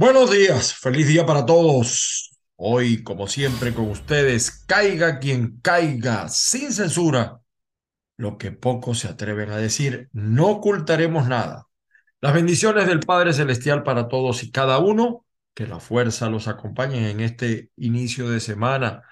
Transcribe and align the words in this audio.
Buenos 0.00 0.30
días, 0.30 0.72
feliz 0.72 1.08
día 1.08 1.26
para 1.26 1.44
todos. 1.44 2.30
Hoy, 2.56 3.02
como 3.02 3.26
siempre, 3.26 3.74
con 3.74 3.90
ustedes, 3.90 4.64
caiga 4.66 5.18
quien 5.18 5.60
caiga, 5.60 6.26
sin 6.30 6.72
censura. 6.72 7.42
Lo 8.16 8.38
que 8.38 8.50
pocos 8.50 9.00
se 9.00 9.08
atreven 9.08 9.50
a 9.50 9.58
decir, 9.58 10.08
no 10.14 10.48
ocultaremos 10.52 11.28
nada. 11.28 11.66
Las 12.22 12.32
bendiciones 12.32 12.86
del 12.86 13.00
Padre 13.00 13.34
Celestial 13.34 13.82
para 13.82 14.08
todos 14.08 14.42
y 14.42 14.50
cada 14.50 14.78
uno, 14.78 15.26
que 15.52 15.66
la 15.66 15.80
fuerza 15.80 16.30
los 16.30 16.48
acompañe 16.48 17.10
en 17.10 17.20
este 17.20 17.70
inicio 17.76 18.30
de 18.30 18.40
semana, 18.40 19.02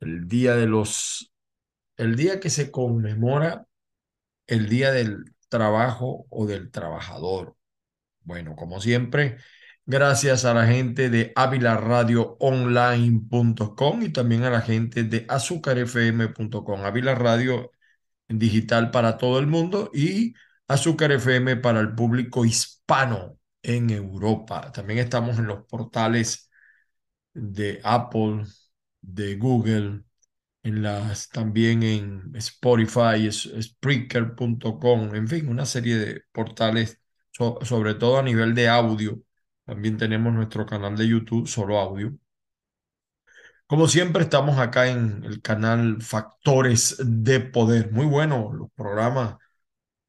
el 0.00 0.26
día 0.26 0.56
de 0.56 0.66
los, 0.66 1.34
el 1.98 2.16
día 2.16 2.40
que 2.40 2.48
se 2.48 2.70
conmemora 2.70 3.66
el 4.46 4.70
día 4.70 4.90
del 4.90 5.34
trabajo 5.50 6.24
o 6.30 6.46
del 6.46 6.70
trabajador. 6.70 7.56
Bueno, 8.22 8.56
como 8.56 8.80
siempre, 8.80 9.36
gracias 9.86 10.44
a 10.44 10.54
la 10.54 10.66
gente 10.66 11.10
de 11.10 11.32
avilaradioonline.com 11.36 14.02
y 14.02 14.08
también 14.10 14.42
a 14.44 14.50
la 14.50 14.60
gente 14.60 15.04
de 15.04 15.24
azúcarfm.com. 15.28 16.80
Avila 16.84 17.14
Radio 17.14 17.70
digital 18.28 18.90
para 18.90 19.16
todo 19.18 19.38
el 19.38 19.46
mundo 19.46 19.90
y 19.94 20.34
Azúcar 20.68 21.12
FM 21.12 21.56
para 21.56 21.80
el 21.80 21.94
público 21.94 22.44
hispano 22.44 23.38
en 23.62 23.90
Europa. 23.90 24.72
También 24.72 24.98
estamos 25.00 25.38
en 25.38 25.46
los 25.46 25.64
portales 25.66 26.50
de 27.34 27.80
Apple, 27.84 28.44
de 29.02 29.36
Google, 29.36 30.02
en 30.62 30.82
las, 30.82 31.28
también 31.30 31.82
en 31.82 32.32
Spotify, 32.36 33.30
Spreaker.com, 33.32 35.14
en 35.14 35.28
fin, 35.28 35.48
una 35.48 35.66
serie 35.66 35.96
de 35.96 36.22
portales, 36.32 37.00
sobre 37.32 37.94
todo 37.94 38.18
a 38.18 38.22
nivel 38.22 38.54
de 38.54 38.68
audio. 38.68 39.23
También 39.66 39.98
tenemos 39.98 40.32
nuestro 40.32 40.64
canal 40.64 40.96
de 40.96 41.06
YouTube, 41.08 41.46
solo 41.46 41.78
audio. 41.78 42.14
Como 43.66 43.88
siempre, 43.88 44.22
estamos 44.22 44.58
acá 44.58 44.88
en 44.88 45.24
el 45.24 45.40
canal 45.42 46.02
Factores 46.02 46.96
de 47.04 47.40
Poder. 47.40 47.90
Muy 47.92 48.06
bueno 48.06 48.52
los 48.52 48.70
programas 48.74 49.36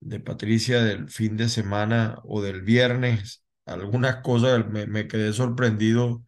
de 0.01 0.19
Patricia 0.19 0.83
del 0.83 1.09
fin 1.09 1.37
de 1.37 1.49
semana 1.49 2.19
o 2.25 2.41
del 2.41 2.61
viernes. 2.63 3.43
Algunas 3.65 4.17
cosas 4.17 4.67
me, 4.69 4.87
me 4.87 5.07
quedé 5.07 5.33
sorprendido 5.33 6.23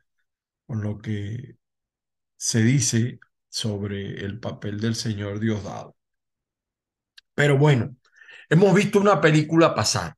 con 0.67 0.81
lo 0.83 0.99
que 0.99 1.57
se 2.37 2.63
dice 2.63 3.19
sobre 3.49 4.25
el 4.25 4.39
papel 4.39 4.79
del 4.79 4.95
Señor 4.95 5.39
Diosdado. 5.39 5.95
Pero 7.35 7.57
bueno, 7.57 7.95
hemos 8.49 8.73
visto 8.75 8.99
una 8.99 9.21
película 9.21 9.73
pasar 9.75 10.15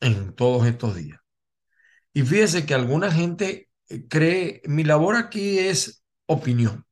en 0.00 0.34
todos 0.34 0.66
estos 0.66 0.94
días. 0.96 1.21
Y 2.12 2.22
fíjese 2.22 2.66
que 2.66 2.74
alguna 2.74 3.10
gente 3.10 3.70
eh, 3.88 4.06
cree, 4.08 4.62
mi 4.66 4.84
labor 4.84 5.16
aquí 5.16 5.58
es 5.58 6.04
opinión. 6.26 6.86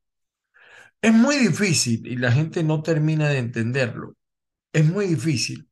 Es 1.01 1.13
muy 1.13 1.35
difícil 1.37 2.05
y 2.07 2.15
la 2.17 2.31
gente 2.31 2.63
no 2.63 2.81
termina 2.81 3.29
de 3.29 3.37
entenderlo. 3.39 4.15
Es 4.73 4.85
muy 4.85 5.07
difícil 5.07 5.69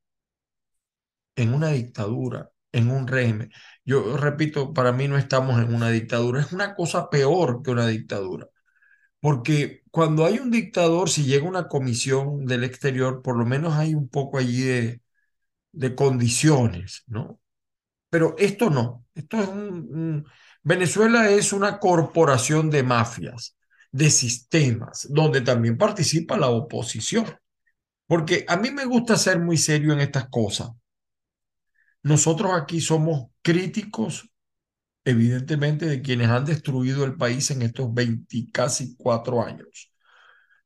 en 1.36 1.54
una 1.54 1.70
dictadura, 1.70 2.52
en 2.72 2.92
un 2.92 3.08
régimen. 3.08 3.52
Yo 3.86 4.18
repito, 4.18 4.74
para 4.74 4.92
mí 4.92 5.08
no 5.08 5.18
estamos 5.18 5.62
en 5.62 5.74
una 5.74 5.90
dictadura, 5.90 6.42
es 6.42 6.52
una 6.54 6.76
cosa 6.76 7.10
peor 7.10 7.62
que 7.64 7.72
una 7.72 7.88
dictadura. 7.88 8.48
Porque 9.22 9.84
cuando 9.92 10.26
hay 10.26 10.40
un 10.40 10.52
dictador, 10.52 11.10
si 11.10 11.26
llega 11.26 11.48
una 11.48 11.68
comisión 11.70 12.46
del 12.46 12.64
exterior, 12.66 13.22
por 13.24 13.38
lo 13.38 13.46
menos 13.46 13.76
hay 13.76 13.96
un 13.96 14.10
poco 14.10 14.38
allí 14.40 14.62
de, 14.64 15.02
de 15.74 15.96
condiciones, 15.96 17.04
¿no? 17.08 17.39
Pero 18.10 18.36
esto 18.38 18.70
no. 18.70 19.06
Esto 19.14 19.42
es 19.42 19.48
un, 19.48 20.26
Venezuela 20.64 21.30
es 21.30 21.54
una 21.54 21.80
corporación 21.80 22.70
de 22.70 22.84
mafias, 22.84 23.56
de 23.92 24.10
sistemas, 24.10 25.08
donde 25.10 25.42
también 25.42 25.78
participa 25.78 26.38
la 26.38 26.50
oposición. 26.50 27.26
Porque 28.08 28.46
a 28.48 28.58
mí 28.58 28.72
me 28.72 28.86
gusta 28.86 29.16
ser 29.18 29.40
muy 29.40 29.58
serio 29.58 29.94
en 29.94 30.00
estas 30.00 30.30
cosas. 30.30 30.70
Nosotros 32.02 32.52
aquí 32.56 32.82
somos 32.82 33.28
críticos 33.42 34.30
evidentemente 35.10 35.86
de 35.86 36.02
quienes 36.02 36.30
han 36.30 36.46
destruido 36.46 37.04
el 37.04 37.16
país 37.16 37.50
en 37.52 37.62
estos 37.62 37.94
20, 37.94 38.50
casi 38.52 38.96
cuatro 38.96 39.44
años. 39.44 39.92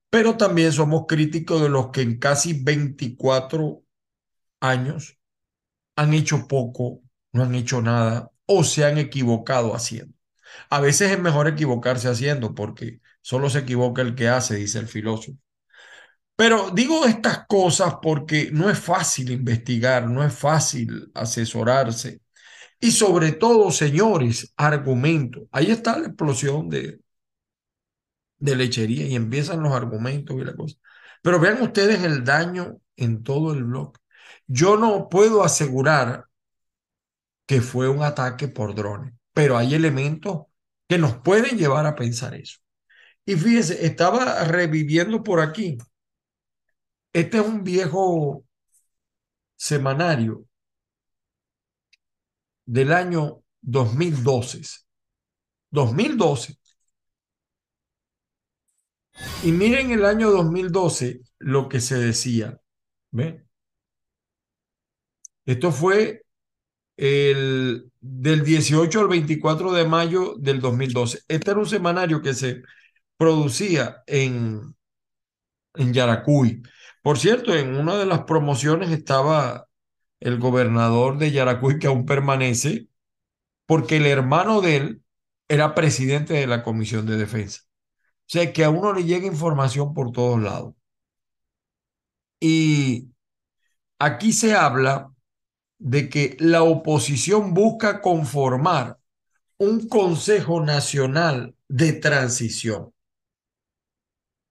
Pero 0.09 0.37
también 0.37 0.71
somos 0.71 1.05
críticos 1.07 1.61
de 1.61 1.69
los 1.69 1.89
que 1.91 2.01
en 2.01 2.19
casi 2.19 2.61
24 2.63 3.83
años 4.59 5.17
han 5.95 6.13
hecho 6.13 6.47
poco, 6.47 7.01
no 7.33 7.43
han 7.43 7.55
hecho 7.55 7.81
nada 7.81 8.31
o 8.45 8.63
se 8.63 8.85
han 8.85 8.97
equivocado 8.97 9.75
haciendo. 9.75 10.15
A 10.69 10.81
veces 10.81 11.11
es 11.11 11.19
mejor 11.19 11.47
equivocarse 11.47 12.09
haciendo 12.09 12.55
porque 12.55 13.01
solo 13.21 13.49
se 13.49 13.59
equivoca 13.59 14.01
el 14.01 14.15
que 14.15 14.29
hace, 14.29 14.55
dice 14.55 14.79
el 14.79 14.87
filósofo. 14.87 15.37
Pero 16.35 16.71
digo 16.71 17.05
estas 17.05 17.45
cosas 17.47 17.95
porque 18.01 18.49
no 18.51 18.69
es 18.69 18.79
fácil 18.79 19.31
investigar, 19.31 20.09
no 20.09 20.23
es 20.23 20.33
fácil 20.33 21.11
asesorarse, 21.13 22.21
y 22.79 22.91
sobre 22.91 23.33
todo, 23.33 23.71
señores, 23.71 24.53
argumentos. 24.57 25.45
Ahí 25.51 25.71
está 25.71 25.99
la 25.99 26.07
explosión 26.07 26.69
de, 26.69 26.99
de 28.39 28.55
lechería 28.55 29.07
y 29.07 29.15
empiezan 29.15 29.63
los 29.63 29.73
argumentos 29.73 30.35
y 30.37 30.43
la 30.43 30.55
cosa. 30.55 30.77
Pero 31.21 31.39
vean 31.39 31.61
ustedes 31.61 32.03
el 32.03 32.23
daño 32.23 32.79
en 32.95 33.23
todo 33.23 33.53
el 33.53 33.63
blog. 33.63 33.93
Yo 34.47 34.77
no 34.77 35.09
puedo 35.09 35.43
asegurar 35.43 36.25
fue 37.61 37.89
un 37.89 38.03
ataque 38.03 38.47
por 38.47 38.75
drones, 38.75 39.13
pero 39.33 39.57
hay 39.57 39.75
elementos 39.75 40.43
que 40.87 40.97
nos 40.97 41.17
pueden 41.17 41.57
llevar 41.57 41.85
a 41.85 41.95
pensar 41.95 42.35
eso. 42.35 42.59
Y 43.25 43.35
fíjense, 43.35 43.85
estaba 43.85 44.43
reviviendo 44.45 45.23
por 45.23 45.39
aquí. 45.39 45.77
Este 47.13 47.37
es 47.37 47.45
un 47.45 47.63
viejo 47.63 48.45
semanario 49.55 50.45
del 52.65 52.91
año 52.93 53.43
2012. 53.61 54.61
2012. 55.71 56.57
Y 59.43 59.51
miren 59.51 59.91
el 59.91 60.05
año 60.05 60.31
2012 60.31 61.21
lo 61.39 61.69
que 61.69 61.79
se 61.79 61.97
decía. 61.97 62.59
¿Ve? 63.11 63.45
Esto 65.45 65.71
fue 65.71 66.22
el, 66.97 67.91
del 68.01 68.43
18 68.43 68.99
al 69.01 69.07
24 69.07 69.71
de 69.71 69.85
mayo 69.85 70.35
del 70.37 70.61
2012. 70.61 71.19
Este 71.27 71.51
era 71.51 71.59
un 71.59 71.65
semanario 71.65 72.21
que 72.21 72.33
se 72.33 72.63
producía 73.17 74.03
en, 74.07 74.75
en 75.75 75.93
Yaracuy. 75.93 76.63
Por 77.01 77.17
cierto, 77.19 77.55
en 77.55 77.75
una 77.75 77.95
de 77.97 78.05
las 78.05 78.23
promociones 78.23 78.91
estaba 78.91 79.67
el 80.19 80.39
gobernador 80.39 81.17
de 81.17 81.31
Yaracuy, 81.31 81.79
que 81.79 81.87
aún 81.87 82.05
permanece, 82.05 82.87
porque 83.65 83.97
el 83.97 84.05
hermano 84.07 84.61
de 84.61 84.77
él 84.77 85.03
era 85.49 85.75
presidente 85.75 86.33
de 86.33 86.47
la 86.47 86.63
Comisión 86.63 87.05
de 87.05 87.17
Defensa. 87.17 87.61
O 88.21 88.29
sea, 88.33 88.53
que 88.53 88.63
a 88.65 88.69
uno 88.71 88.93
le 88.93 89.05
llega 89.05 89.27
información 89.27 89.93
por 89.93 90.11
todos 90.11 90.41
lados. 90.41 90.75
Y 92.39 93.09
aquí 93.99 94.33
se 94.33 94.55
habla 94.55 95.12
de 95.83 96.09
que 96.09 96.37
la 96.39 96.63
oposición 96.63 97.53
busca 97.53 98.01
conformar 98.01 98.97
un 99.57 99.89
Consejo 99.89 100.63
Nacional 100.63 101.55
de 101.67 101.91
Transición. 101.93 102.93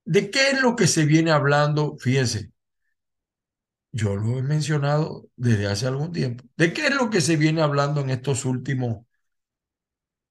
¿De 0.05 0.29
qué 0.29 0.51
es 0.51 0.61
lo 0.61 0.75
que 0.75 0.85
se 0.85 1.05
viene 1.05 1.31
hablando? 1.31 1.97
Fíjense, 1.97 2.51
yo 3.91 4.15
lo 4.15 4.37
he 4.37 4.43
mencionado 4.43 5.27
desde 5.35 5.67
hace 5.67 5.87
algún 5.87 6.11
tiempo. 6.11 6.43
¿De 6.55 6.71
qué 6.71 6.87
es 6.87 6.95
lo 6.95 7.09
que 7.09 7.21
se 7.21 7.35
viene 7.35 7.61
hablando 7.61 8.01
en 8.01 8.11
estos 8.11 8.45
últimos, 8.45 9.05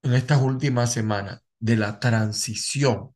en 0.02 0.14
estas 0.14 0.40
últimas 0.40 0.92
semanas? 0.92 1.42
De 1.58 1.76
la 1.76 1.98
transición. 1.98 3.14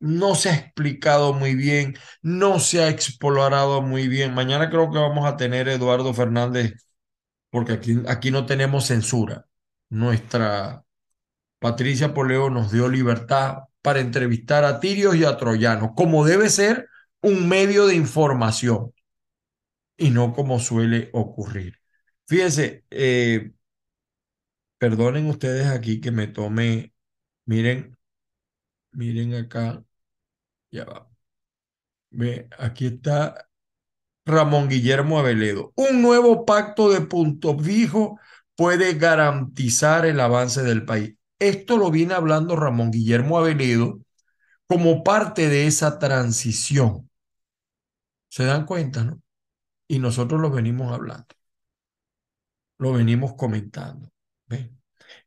No 0.00 0.34
se 0.34 0.50
ha 0.50 0.54
explicado 0.56 1.32
muy 1.32 1.54
bien, 1.54 1.96
no 2.22 2.60
se 2.60 2.82
ha 2.82 2.88
explorado 2.88 3.80
muy 3.82 4.08
bien. 4.08 4.34
Mañana 4.34 4.68
creo 4.70 4.90
que 4.90 4.98
vamos 4.98 5.26
a 5.26 5.36
tener 5.36 5.68
Eduardo 5.68 6.12
Fernández, 6.12 6.74
porque 7.50 7.72
aquí, 7.74 8.02
aquí 8.08 8.30
no 8.30 8.46
tenemos 8.46 8.86
censura. 8.86 9.46
Nuestra 9.90 10.84
Patricia 11.58 12.12
Poleo 12.14 12.50
nos 12.50 12.72
dio 12.72 12.88
libertad 12.88 13.64
para 13.82 14.00
entrevistar 14.00 14.64
a 14.64 14.80
tirios 14.80 15.16
y 15.16 15.24
a 15.24 15.36
troyanos, 15.36 15.92
como 15.96 16.24
debe 16.24 16.50
ser 16.50 16.88
un 17.22 17.48
medio 17.48 17.86
de 17.86 17.94
información 17.96 18.92
y 19.96 20.10
no 20.10 20.32
como 20.34 20.60
suele 20.60 21.10
ocurrir. 21.12 21.80
Fíjense, 22.26 22.84
eh, 22.90 23.52
perdonen 24.78 25.26
ustedes 25.28 25.66
aquí 25.68 26.00
que 26.00 26.10
me 26.10 26.26
tome, 26.26 26.92
miren, 27.46 27.96
miren 28.94 29.34
acá, 29.34 29.84
ya 30.70 30.84
va. 30.84 31.10
Ve, 32.10 32.48
aquí 32.58 32.86
está 32.86 33.48
Ramón 34.24 34.68
Guillermo 34.68 35.18
Aveledo. 35.18 35.72
Un 35.76 36.02
nuevo 36.02 36.44
pacto 36.46 36.90
de 36.90 37.00
punto 37.02 37.58
fijo 37.58 38.18
puede 38.56 38.94
garantizar 38.94 40.06
el 40.06 40.20
avance 40.20 40.62
del 40.62 40.84
país. 40.84 41.16
Esto 41.38 41.76
lo 41.76 41.90
viene 41.90 42.14
hablando 42.14 42.56
Ramón 42.56 42.90
Guillermo 42.90 43.38
Aveledo 43.38 44.00
como 44.66 45.04
parte 45.04 45.48
de 45.48 45.66
esa 45.66 45.98
transición. 45.98 47.10
¿Se 48.28 48.44
dan 48.44 48.66
cuenta, 48.66 49.04
no? 49.04 49.20
Y 49.88 49.98
nosotros 49.98 50.40
lo 50.40 50.50
venimos 50.50 50.92
hablando, 50.92 51.26
lo 52.78 52.92
venimos 52.92 53.34
comentando. 53.34 54.10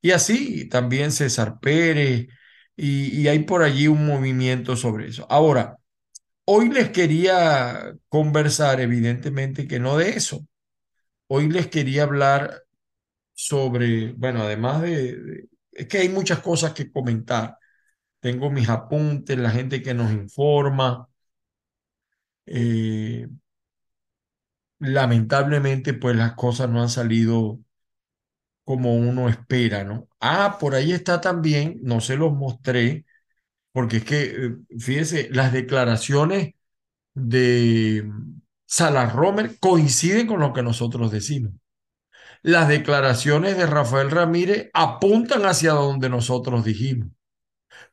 Y 0.02 0.12
así 0.12 0.68
también 0.70 1.12
César 1.12 1.60
Pérez, 1.60 2.28
y, 2.77 3.27
hay 3.27 3.39
por 3.39 3.63
allí 3.63 3.88
un 3.88 4.06
movimiento 4.07 4.75
sobre 4.77 5.07
eso. 5.09 5.27
Ahora, 5.29 5.79
hoy 6.45 6.69
les 6.69 6.91
quería 6.91 7.95
conversar, 8.09 8.81
evidentemente 8.81 9.68
que 9.68 9.79
no 9.79 9.97
de 9.97 10.12
eso. 10.12 10.47
Hoy 11.27 11.50
les 11.50 11.68
quería 11.69 12.03
hablar 12.03 12.63
sobre, 13.33 14.13
bueno, 14.13 14.44
además 14.44 14.81
de, 14.83 15.50
es 15.71 15.88
que 15.88 16.00
hay 16.00 16.09
muchas 16.09 16.41
cosas 16.41 16.74
que 16.74 16.91
comentar. 16.91 17.57
Tengo 18.21 18.51
mis 18.51 18.69
apuntes, 18.69 19.38
la 19.39 19.51
gente 19.51 19.81
que 19.83 19.94
nos 19.94 20.12
informa. 20.13 21.09
Eh, 22.45 23.27
lamentablemente, 24.79 25.94
pues 25.94 26.15
las 26.15 26.33
cosas 26.33 26.69
no 26.69 26.81
han 26.81 26.89
salido 26.89 27.59
como 28.68 28.96
uno 28.98 29.30
espera, 29.30 29.86
¿no? 29.86 30.10
Ah, 30.19 30.58
por 30.60 30.75
ahí 30.75 30.92
está 30.92 31.22
también, 31.22 31.80
no 31.84 32.02
se 32.02 32.18
los 32.18 32.34
mostré, 32.34 33.06
porque 33.72 33.98
es 33.98 34.06
que, 34.06 34.24
eh, 34.25 34.58
fíjense, 34.80 35.30
las 35.31 35.54
declaraciones 35.54 36.56
de 37.14 38.12
Salas 38.66 39.14
Romer 39.14 39.58
coinciden 39.60 40.28
con 40.28 40.42
lo 40.42 40.54
que 40.54 40.64
nosotros 40.64 41.12
decimos. 41.12 41.54
Las 42.44 42.68
declaraciones 42.68 43.58
de 43.58 43.68
Rafael 43.68 44.12
Ramírez 44.12 44.70
apuntan 44.74 45.46
hacia 45.46 45.72
donde 45.74 46.10
nosotros 46.10 46.66
dijimos. 46.66 47.10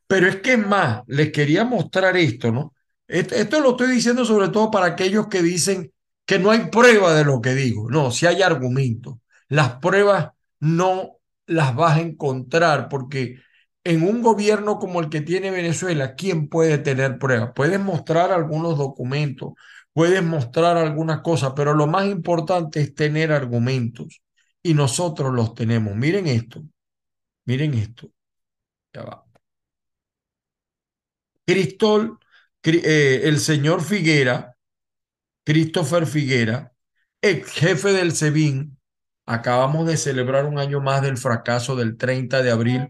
Pero 0.08 0.28
es 0.28 0.36
que 0.36 0.54
es 0.54 0.66
más, 0.66 1.02
les 1.06 1.32
quería 1.32 1.64
mostrar 1.64 2.16
esto, 2.16 2.52
¿no? 2.52 2.74
Esto, 3.06 3.60
lo 3.60 3.72
estoy 3.72 3.92
diciendo 3.92 4.24
sobre 4.24 4.48
todo 4.48 4.70
para 4.72 4.86
aquellos 4.86 5.28
que 5.28 5.42
dicen 5.42 5.92
que 6.26 6.40
no 6.40 6.50
hay 6.50 6.66
prueba 6.70 7.14
de 7.14 7.24
lo 7.24 7.40
que 7.40 7.54
digo. 7.54 7.90
No, 7.90 8.10
si 8.10 8.26
hay 8.26 8.42
argumentos. 8.42 9.16
Las 9.48 9.76
pruebas 9.76 10.33
no 10.64 11.18
las 11.46 11.74
vas 11.76 11.98
a 11.98 12.00
encontrar 12.00 12.88
porque 12.88 13.40
en 13.84 14.02
un 14.02 14.22
gobierno 14.22 14.78
como 14.78 15.00
el 15.00 15.10
que 15.10 15.20
tiene 15.20 15.50
Venezuela, 15.50 16.14
¿quién 16.14 16.48
puede 16.48 16.78
tener 16.78 17.18
pruebas? 17.18 17.52
Puedes 17.54 17.78
mostrar 17.80 18.32
algunos 18.32 18.78
documentos, 18.78 19.52
puedes 19.92 20.22
mostrar 20.22 20.78
algunas 20.78 21.20
cosas, 21.20 21.52
pero 21.54 21.74
lo 21.74 21.86
más 21.86 22.06
importante 22.06 22.80
es 22.80 22.94
tener 22.94 23.30
argumentos 23.30 24.22
y 24.62 24.72
nosotros 24.74 25.32
los 25.34 25.54
tenemos. 25.54 25.94
Miren 25.96 26.26
esto, 26.26 26.62
miren 27.46 27.74
esto. 27.74 28.10
Ya 28.94 29.02
va. 29.02 29.24
Cristol, 31.46 32.18
eh, 32.62 33.20
el 33.24 33.38
señor 33.38 33.82
Figuera, 33.82 34.56
Christopher 35.44 36.06
Figuera, 36.06 36.72
ex 37.20 37.50
jefe 37.52 37.92
del 37.92 38.12
SEBIN, 38.12 38.78
acabamos 39.26 39.86
de 39.86 39.96
celebrar 39.96 40.46
un 40.46 40.58
año 40.58 40.80
más 40.80 41.02
del 41.02 41.16
fracaso 41.16 41.76
del 41.76 41.96
30 41.96 42.42
de 42.42 42.50
abril, 42.50 42.88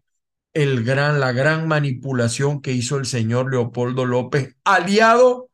el 0.52 0.84
gran, 0.84 1.20
la 1.20 1.32
gran 1.32 1.68
manipulación 1.68 2.60
que 2.60 2.72
hizo 2.72 2.96
el 2.96 3.06
señor 3.06 3.50
Leopoldo 3.50 4.04
López, 4.04 4.56
aliado 4.64 5.50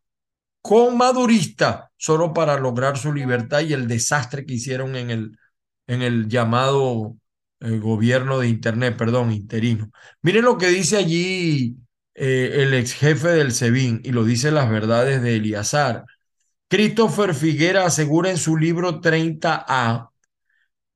con 0.63 0.97
Madurista, 0.97 1.91
solo 1.97 2.33
para 2.35 2.59
lograr 2.59 2.99
su 2.99 3.13
libertad 3.13 3.61
y 3.61 3.73
el 3.73 3.89
desastre 3.89 4.45
que 4.45 4.55
hicieron 4.55 4.97
en 4.97 5.11
el, 5.11 5.39
en 5.87 6.03
el 6.03 6.29
llamado 6.29 7.17
eh, 7.61 7.79
gobierno 7.79 8.39
de 8.39 8.49
Internet, 8.49 8.97
perdón, 8.97 9.33
interino. 9.33 9.91
Miren 10.23 10.45
lo 10.45 10.59
que 10.59 10.69
dice 10.69 10.97
allí 10.99 11.77
eh, 12.15 12.63
el 12.63 12.75
ex 12.75 12.93
jefe 12.95 13.29
del 13.29 13.53
SEBIN 13.53 14.03
y 14.05 14.13
lo 14.13 14.25
dice 14.25 14.51
las 14.51 14.71
verdades 14.71 15.23
de 15.23 15.37
Eliazar. 15.37 16.05
Christopher 16.69 17.35
Figuera 17.35 17.87
asegura 17.87 18.31
en 18.31 18.37
su 18.37 18.57
libro 18.57 19.01
30A, 19.01 20.10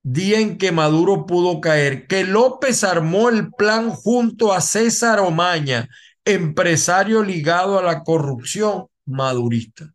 día 0.05 0.39
en 0.39 0.59
que 0.59 0.71
Maduro 0.71 1.27
pudo 1.27 1.61
caer, 1.61 2.07
que 2.07 2.23
López 2.25 2.85
armó 2.85 3.29
el 3.29 3.51
plan 3.51 3.91
junto 3.91 4.53
a 4.53 4.61
César 4.61 5.19
Omaña, 5.19 5.89
empresario 6.25 7.25
ligado 7.25 7.79
a 7.79 7.83
la 7.83 8.05
corrupción 8.05 8.87
madurista. 9.05 9.93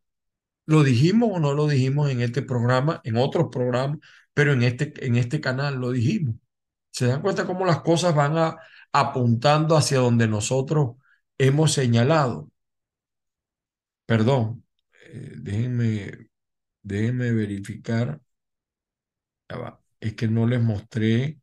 ¿Lo 0.65 0.83
dijimos 0.83 1.29
o 1.33 1.39
no 1.39 1.53
lo 1.53 1.67
dijimos 1.67 2.09
en 2.11 2.21
este 2.21 2.41
programa, 2.41 2.99
en 3.05 3.15
otros 3.15 3.47
programas, 3.51 3.99
pero 4.33 4.51
en 4.53 4.63
este, 4.63 4.93
en 5.05 5.15
este 5.15 5.39
canal 5.39 5.75
lo 5.75 5.91
dijimos? 5.91 6.35
¿Se 6.91 7.07
dan 7.07 7.21
cuenta 7.21 7.45
cómo 7.45 7.65
las 7.65 7.81
cosas 7.81 8.13
van 8.13 8.37
a, 8.37 8.57
apuntando 8.91 9.75
hacia 9.77 9.99
donde 9.99 10.27
nosotros 10.27 10.95
hemos 11.37 11.73
señalado. 11.73 12.51
Perdón, 14.05 14.65
eh, 15.05 15.33
déjenme, 15.37 16.29
déjenme 16.83 17.31
verificar. 17.33 18.19
Es 19.99 20.15
que 20.15 20.27
no 20.27 20.47
les 20.47 20.61
mostré, 20.61 21.39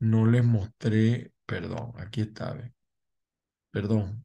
no 0.00 0.26
les 0.26 0.44
mostré, 0.44 1.32
perdón, 1.46 1.92
aquí 1.96 2.22
está, 2.22 2.56
perdón, 3.70 4.24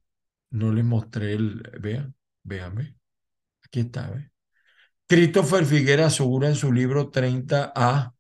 no 0.52 0.72
les 0.72 0.86
mostré 0.86 1.34
el, 1.34 1.62
vean, 1.80 2.16
véanme, 2.44 2.98
aquí 3.64 3.82
está, 3.82 4.32
Christopher 5.08 5.66
Figuera 5.66 6.08
asegura 6.08 6.50
en 6.50 6.56
su 6.56 6.74
libro 6.74 7.12
30A 7.12 8.14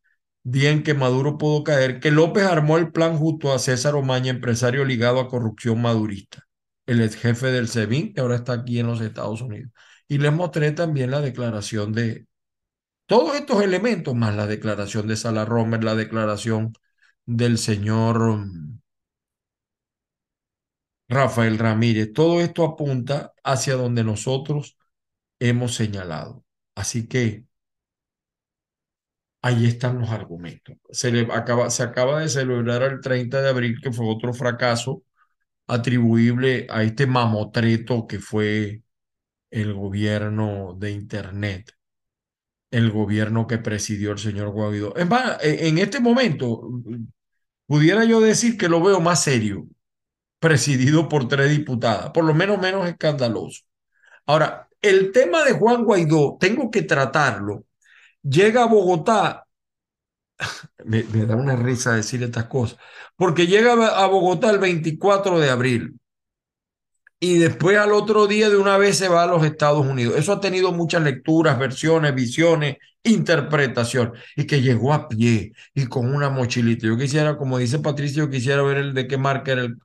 día 0.43 0.71
en 0.71 0.83
que 0.83 0.93
Maduro 0.93 1.37
pudo 1.37 1.63
caer, 1.63 1.99
que 1.99 2.11
López 2.11 2.43
armó 2.43 2.77
el 2.77 2.91
plan 2.91 3.17
junto 3.17 3.51
a 3.53 3.59
César 3.59 3.95
Omaña, 3.95 4.31
empresario 4.31 4.85
ligado 4.85 5.19
a 5.19 5.27
corrupción 5.27 5.81
madurista, 5.81 6.43
el 6.85 7.01
ex 7.01 7.15
jefe 7.17 7.47
del 7.47 7.67
SEBIN, 7.67 8.13
que 8.13 8.21
ahora 8.21 8.35
está 8.35 8.53
aquí 8.53 8.79
en 8.79 8.87
los 8.87 9.01
Estados 9.01 9.41
Unidos. 9.41 9.71
Y 10.07 10.19
les 10.19 10.31
mostré 10.31 10.71
también 10.71 11.11
la 11.11 11.19
declaración 11.19 11.91
de 11.91 12.27
todos 13.07 13.35
estos 13.35 13.63
elementos, 13.63 14.15
más 14.15 14.35
la 14.35 14.47
declaración 14.47 15.07
de 15.07 15.15
Sala 15.17 15.45
Romer, 15.45 15.83
la 15.83 15.95
declaración 15.95 16.73
del 17.25 17.57
señor 17.57 18.19
mm, 18.37 18.79
Rafael 21.09 21.57
Ramírez. 21.57 22.13
Todo 22.13 22.41
esto 22.41 22.63
apunta 22.65 23.33
hacia 23.43 23.75
donde 23.75 24.03
nosotros 24.03 24.77
hemos 25.39 25.75
señalado. 25.75 26.45
Así 26.75 27.07
que 27.07 27.45
ahí 29.41 29.65
están 29.65 29.99
los 29.99 30.09
argumentos. 30.09 30.77
Se, 30.91 31.11
le 31.11 31.21
acaba, 31.33 31.69
se 31.69 31.83
acaba 31.83 32.21
de 32.21 32.29
celebrar 32.29 32.83
el 32.83 33.01
30 33.01 33.41
de 33.41 33.49
abril, 33.49 33.79
que 33.81 33.91
fue 33.91 34.07
otro 34.07 34.33
fracaso 34.33 35.03
atribuible 35.67 36.67
a 36.69 36.83
este 36.83 37.07
mamotreto 37.07 38.07
que 38.07 38.19
fue 38.19 38.83
el 39.51 39.73
gobierno 39.73 40.75
de 40.79 40.91
Internet, 40.91 41.76
el 42.71 42.91
gobierno 42.91 43.47
que 43.47 43.57
presidió 43.57 44.11
el 44.11 44.19
señor 44.19 44.49
Guaidó. 44.49 44.95
En, 44.97 45.09
e, 45.41 45.67
en 45.67 45.77
este 45.77 45.99
momento, 45.99 46.69
pudiera 47.65 48.03
yo 48.05 48.19
decir 48.21 48.57
que 48.57 48.69
lo 48.69 48.81
veo 48.81 48.99
más 48.99 49.23
serio, 49.23 49.67
presidido 50.39 51.09
por 51.09 51.27
tres 51.27 51.49
diputadas, 51.51 52.11
por 52.11 52.23
lo 52.25 52.33
menos 52.33 52.59
menos 52.59 52.87
escandaloso. 52.87 53.63
Ahora, 54.25 54.69
el 54.81 55.11
tema 55.11 55.43
de 55.43 55.53
Juan 55.53 55.83
Guaidó, 55.83 56.37
tengo 56.39 56.69
que 56.71 56.83
tratarlo 56.83 57.65
llega 58.29 58.63
a 58.63 58.67
Bogotá, 58.67 59.47
me, 60.85 61.03
da 61.03 61.35
una 61.35 61.55
risa 61.55 61.95
decir 61.95 62.23
estas 62.23 62.45
cosas, 62.45 62.77
porque 63.15 63.47
llega 63.47 63.73
a 63.73 64.07
Bogotá 64.07 64.51
el 64.51 64.59
24 64.59 65.39
de 65.39 65.49
abril 65.49 65.99
y 67.19 67.37
después 67.39 67.77
al 67.77 67.93
otro 67.93 68.27
día 68.27 68.49
de 68.49 68.57
una 68.57 68.77
vez 68.77 68.97
se 68.97 69.07
va 69.09 69.23
a 69.23 69.27
los 69.27 69.43
Estados 69.43 69.85
Unidos. 69.85 70.15
Eso 70.17 70.33
ha 70.33 70.39
tenido 70.39 70.71
muchas 70.71 71.03
lecturas, 71.03 71.57
versiones, 71.57 72.13
visiones, 72.13 72.77
interpretación 73.03 74.13
y 74.35 74.45
que 74.45 74.61
llegó 74.61 74.93
a 74.93 75.07
pie 75.09 75.53
y 75.73 75.85
con 75.87 76.13
una 76.13 76.29
mochilita. 76.29 76.87
Yo 76.87 76.97
quisiera, 76.97 77.37
como 77.37 77.57
dice 77.57 77.79
Patricio, 77.79 78.29
quisiera 78.29 78.61
ver 78.63 78.77
el 78.77 78.93
de 78.93 79.07
qué 79.07 79.17
marca 79.17 79.53
era 79.53 79.61
el, 79.63 79.77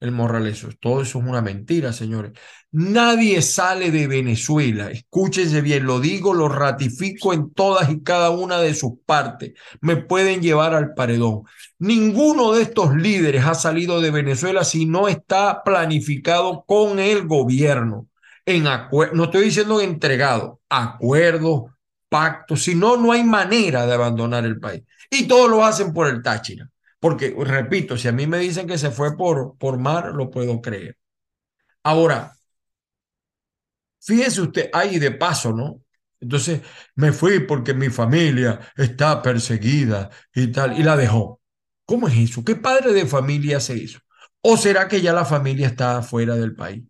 el 0.00 0.12
Morrales. 0.12 0.66
Todo 0.80 1.02
eso 1.02 1.18
es 1.18 1.24
una 1.24 1.42
mentira, 1.42 1.92
señores. 1.92 2.32
Nadie 2.70 3.42
sale 3.42 3.90
de 3.90 4.06
Venezuela. 4.06 4.90
Escúchense 4.90 5.60
bien, 5.60 5.84
lo 5.86 6.00
digo, 6.00 6.34
lo 6.34 6.48
ratifico 6.48 7.32
en 7.32 7.52
todas 7.52 7.90
y 7.90 8.02
cada 8.02 8.30
una 8.30 8.58
de 8.60 8.74
sus 8.74 8.92
partes. 9.06 9.54
Me 9.80 9.96
pueden 9.96 10.40
llevar 10.40 10.74
al 10.74 10.94
paredón. 10.94 11.42
Ninguno 11.78 12.52
de 12.52 12.62
estos 12.62 12.94
líderes 12.94 13.44
ha 13.44 13.54
salido 13.54 14.00
de 14.00 14.10
Venezuela 14.10 14.64
si 14.64 14.86
no 14.86 15.08
está 15.08 15.62
planificado 15.64 16.64
con 16.66 16.98
el 16.98 17.26
gobierno. 17.26 18.06
En 18.46 18.64
no 18.64 19.24
estoy 19.24 19.44
diciendo 19.44 19.80
entregado, 19.80 20.60
acuerdos, 20.68 21.64
pactos. 22.08 22.62
Si 22.62 22.74
no, 22.74 22.96
no 22.96 23.12
hay 23.12 23.24
manera 23.24 23.86
de 23.86 23.94
abandonar 23.94 24.44
el 24.44 24.58
país. 24.58 24.82
Y 25.10 25.26
todos 25.26 25.50
lo 25.50 25.64
hacen 25.64 25.92
por 25.92 26.06
el 26.08 26.22
Táchira. 26.22 26.68
Porque, 27.00 27.34
repito, 27.38 27.96
si 27.96 28.08
a 28.08 28.12
mí 28.12 28.26
me 28.26 28.38
dicen 28.38 28.66
que 28.66 28.78
se 28.78 28.90
fue 28.90 29.16
por, 29.16 29.56
por 29.58 29.78
mar, 29.78 30.12
lo 30.14 30.30
puedo 30.30 30.60
creer. 30.60 30.98
Ahora, 31.82 32.32
fíjese 34.00 34.40
usted, 34.42 34.70
ahí 34.72 34.98
de 34.98 35.12
paso, 35.12 35.52
¿no? 35.52 35.82
Entonces 36.20 36.62
me 36.96 37.12
fui 37.12 37.40
porque 37.40 37.74
mi 37.74 37.90
familia 37.90 38.60
está 38.76 39.22
perseguida 39.22 40.10
y 40.34 40.48
tal, 40.48 40.78
y 40.78 40.82
la 40.82 40.96
dejó. 40.96 41.40
¿Cómo 41.84 42.08
es 42.08 42.16
eso? 42.16 42.44
¿Qué 42.44 42.56
padre 42.56 42.92
de 42.92 43.06
familia 43.06 43.58
hace 43.58 43.82
eso? 43.82 44.00
¿O 44.40 44.56
será 44.56 44.88
que 44.88 45.00
ya 45.00 45.12
la 45.12 45.24
familia 45.24 45.66
está 45.68 46.02
fuera 46.02 46.36
del 46.36 46.54
país? 46.54 46.84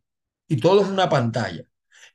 Y 0.49 0.57
todo 0.57 0.83
es 0.83 0.88
una 0.88 1.09
pantalla. 1.09 1.62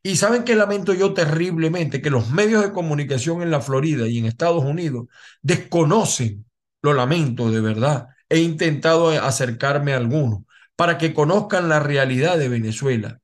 Y 0.02 0.18
saben 0.18 0.44
que 0.44 0.56
lamento 0.56 0.94
yo 0.94 1.14
terriblemente 1.14 2.02
que 2.02 2.10
los 2.10 2.30
medios 2.30 2.62
de 2.64 2.74
comunicación 2.74 3.42
en 3.42 3.52
la 3.52 3.62
Florida 3.62 4.08
y 4.08 4.20
en 4.20 4.26
Estados 4.26 4.64
Unidos 4.64 5.08
desconocen, 5.42 6.46
lo 6.84 6.94
lamento 6.94 7.50
de 7.50 7.62
verdad. 7.62 8.10
He 8.30 8.40
intentado 8.40 9.10
acercarme 9.10 9.94
a 9.94 9.98
algunos 9.98 10.42
para 10.76 10.98
que 10.98 11.14
conozcan 11.14 11.70
la 11.70 11.80
realidad 11.80 12.38
de 12.38 12.50
Venezuela. 12.50 13.20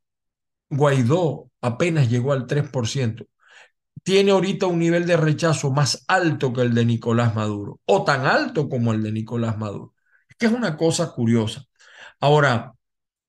Guaidó 0.70 1.52
apenas 1.62 2.10
llegó 2.10 2.34
al 2.34 2.48
3%. 2.48 3.28
Tiene 4.04 4.32
ahorita 4.32 4.68
un 4.68 4.80
nivel 4.80 5.06
de 5.06 5.18
rechazo 5.18 5.72
más 5.72 6.06
alto 6.08 6.54
que 6.54 6.62
el 6.62 6.74
de 6.74 6.86
Nicolás 6.86 7.36
Maduro, 7.36 7.80
o 7.86 8.04
tan 8.04 8.26
alto 8.26 8.70
como 8.70 8.94
el 8.94 9.04
de 9.04 9.12
Nicolás 9.12 9.58
Maduro. 9.58 9.94
Es 10.30 10.38
que 10.38 10.46
es 10.48 10.52
una 10.52 10.78
cosa 10.78 11.12
curiosa. 11.12 11.66
Ahora, 12.20 12.74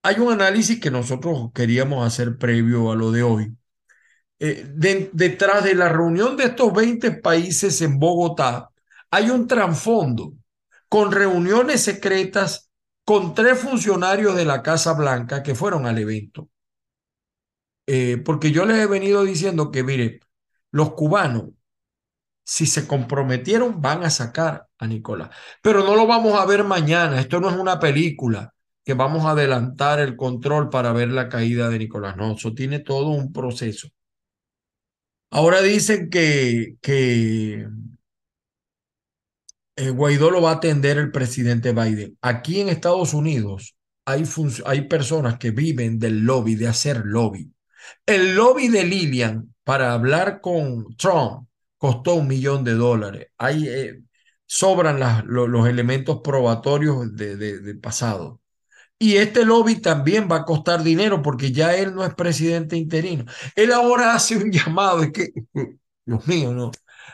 hay 0.03 0.17
un 0.21 0.33
análisis 0.33 0.81
que 0.81 0.91
nosotros 0.91 1.51
queríamos 1.55 2.07
hacer 2.07 2.39
previo 2.39 2.93
a 2.93 2.97
lo 2.97 3.11
de 3.13 3.23
hoy. 3.23 3.57
Eh, 4.39 4.67
de, 4.75 5.11
detrás 5.13 5.65
de 5.65 5.75
la 5.75 5.89
reunión 5.91 6.37
de 6.37 6.45
estos 6.45 6.73
20 6.73 7.13
países 7.13 7.83
en 7.83 7.99
Bogotá, 7.99 8.70
hay 9.11 9.31
un 9.31 9.47
trasfondo 9.47 10.35
con 10.89 11.13
reuniones 11.13 11.83
secretas 11.83 12.71
con 13.05 13.35
tres 13.35 13.59
funcionarios 13.59 14.37
de 14.37 14.45
la 14.45 14.63
Casa 14.63 14.93
Blanca 14.93 15.43
que 15.43 15.55
fueron 15.55 15.87
al 15.87 15.99
evento. 15.99 16.49
Eh, 17.87 18.19
porque 18.25 18.53
yo 18.53 18.65
les 18.65 18.79
he 18.79 18.87
venido 18.87 19.25
diciendo 19.25 19.71
que, 19.71 19.83
mire, 19.83 20.21
los 20.71 20.93
cubanos, 20.93 21.51
si 22.45 22.67
se 22.67 22.87
comprometieron, 22.87 23.81
van 23.81 24.05
a 24.05 24.11
sacar 24.11 24.69
a 24.79 24.87
Nicolás. 24.87 25.31
Pero 25.63 25.85
no 25.85 25.97
lo 25.97 26.07
vamos 26.07 26.39
a 26.39 26.47
ver 26.47 26.65
mañana. 26.65 27.21
Esto 27.21 27.41
no 27.41 27.51
es 27.51 27.57
una 27.57 27.81
película 27.81 28.55
que 28.85 28.95
vamos 28.95 29.25
a 29.25 29.33
adelantar 29.33 30.01
el 30.01 30.17
control 30.17 30.69
para 30.71 30.93
ver 30.93 31.09
la 31.11 31.29
caída 31.29 31.69
de 31.69 31.79
Nicolás. 31.79 32.17
No, 32.17 32.33
eso 32.35 32.55
tiene 32.55 32.81
todo 32.81 33.09
un 33.09 33.33
proceso. 33.33 33.89
Ahora 35.31 35.63
dicen 35.63 36.11
que, 36.11 36.77
que 36.81 37.67
eh, 39.81 39.91
Guaidó 39.91 40.31
lo 40.31 40.43
va 40.43 40.51
a 40.51 40.55
atender 40.55 40.99
el 40.99 41.11
presidente 41.11 41.73
Biden. 41.73 42.19
Aquí 42.21 42.61
en 42.61 42.69
Estados 42.69 43.15
Unidos 43.15 43.75
hay, 44.05 44.25
hay 44.67 44.83
personas 44.83 45.39
que 45.39 45.53
viven 45.53 45.99
del 45.99 46.21
lobby, 46.21 46.55
de 46.55 46.69
hacer 46.69 47.03
lobby. 47.07 47.51
El 48.05 48.35
lobby 48.35 48.69
de 48.69 48.85
Lilian 48.85 49.55
para 49.65 49.95
hablar 49.95 50.41
con 50.43 50.95
Trump 50.97 51.49
costó 51.79 52.17
un 52.17 52.29
millón 52.29 52.63
de 52.63 52.75
dólares. 52.75 53.29
Hay, 53.39 53.69
eh, 53.69 54.03
sobran 54.47 55.01
los 55.27 55.69
elementos 55.69 56.21
probatorios 56.23 57.17
de, 57.17 57.75
pasado. 57.81 58.41
Y 58.99 59.17
este 59.17 59.47
lobby 59.47 59.77
también 59.77 60.29
va 60.31 60.39
a 60.39 60.45
costar 60.45 60.83
dinero 60.83 61.23
porque 61.23 61.53
ya 61.53 61.75
él 61.75 61.95
no 61.95 62.05
es 62.05 62.15
presidente 62.15 62.77
interino. 62.77 63.25
Él 63.57 63.73
ahora 63.73 64.15
hace 64.15 64.37
un 64.37 64.53
llamado, 64.53 65.03
es 65.03 65.13
que, 65.13 65.33
Dios 66.05 66.27
mío, 66.27 66.53
no 66.53 66.71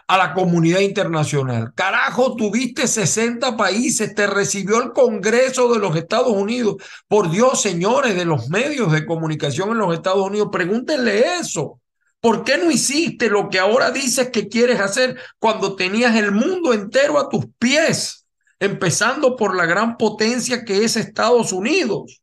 a 0.09 0.17
la 0.17 0.35
comunidad 0.35 0.81
internacional. 0.81 1.73
Carajo, 1.75 2.37
tuviste 2.37 2.87
60 2.87 3.57
países, 3.57 4.15
te 4.15 4.27
recibió 4.27 4.83
el 4.83 4.93
Congreso 4.93 5.73
de 5.73 5.81
los 5.81 5.97
Estados 5.97 6.33
Unidos. 6.33 6.77
Por 7.09 7.31
Dios, 7.31 7.61
señores 7.61 8.15
de 8.15 8.25
los 8.25 8.49
medios 8.49 8.93
de 8.93 9.05
comunicación 9.05 9.71
en 9.71 9.79
los 9.79 9.95
Estados 9.95 10.27
Unidos, 10.27 10.49
pregúntenle 10.53 11.37
eso. 11.41 11.81
¿Por 12.21 12.45
qué 12.45 12.59
no 12.59 12.71
hiciste 12.71 13.29
lo 13.29 13.49
que 13.49 13.59
ahora 13.59 13.91
dices 13.91 14.31
que 14.31 14.49
quieres 14.49 14.81
hacer 14.81 15.19
cuando 15.39 15.77
tenías 15.77 16.15
el 16.17 16.33
mundo 16.33 16.73
entero 16.73 17.19
a 17.19 17.29
tus 17.29 17.47
pies? 17.59 18.27
Empezando 18.59 19.37
por 19.37 19.55
la 19.55 19.67
gran 19.67 19.97
potencia 19.97 20.65
que 20.65 20.85
es 20.85 20.97
Estados 20.97 21.53
Unidos. 21.53 22.23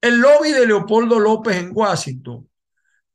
El 0.00 0.18
lobby 0.18 0.52
de 0.52 0.66
Leopoldo 0.66 1.20
López 1.20 1.56
en 1.56 1.70
Washington 1.74 2.49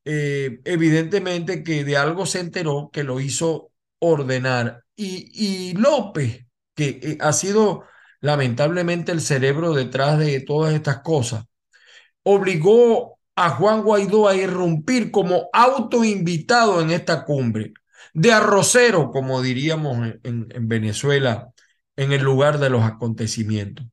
eh, 0.05 0.61
evidentemente 0.65 1.63
que 1.63 1.83
de 1.83 1.97
algo 1.97 2.25
se 2.25 2.39
enteró 2.39 2.89
que 2.93 3.03
lo 3.03 3.19
hizo 3.19 3.71
ordenar. 3.99 4.83
Y, 4.95 5.29
y 5.33 5.73
López, 5.73 6.45
que 6.75 6.99
eh, 7.01 7.17
ha 7.21 7.33
sido 7.33 7.83
lamentablemente 8.21 9.11
el 9.11 9.21
cerebro 9.21 9.73
detrás 9.73 10.19
de 10.19 10.39
todas 10.41 10.73
estas 10.73 11.01
cosas, 11.01 11.45
obligó 12.23 13.19
a 13.35 13.49
Juan 13.51 13.83
Guaidó 13.83 14.27
a 14.27 14.35
irrumpir 14.35 15.11
como 15.11 15.49
autoinvitado 15.53 16.81
en 16.81 16.91
esta 16.91 17.25
cumbre, 17.25 17.73
de 18.13 18.31
arrocero, 18.31 19.11
como 19.11 19.41
diríamos 19.41 19.97
en, 20.23 20.47
en 20.49 20.67
Venezuela, 20.69 21.49
en 21.97 22.13
el 22.13 22.23
lugar 22.23 22.59
de 22.59 22.69
los 22.69 22.83
acontecimientos. 22.83 23.85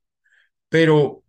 Pero 0.69 1.23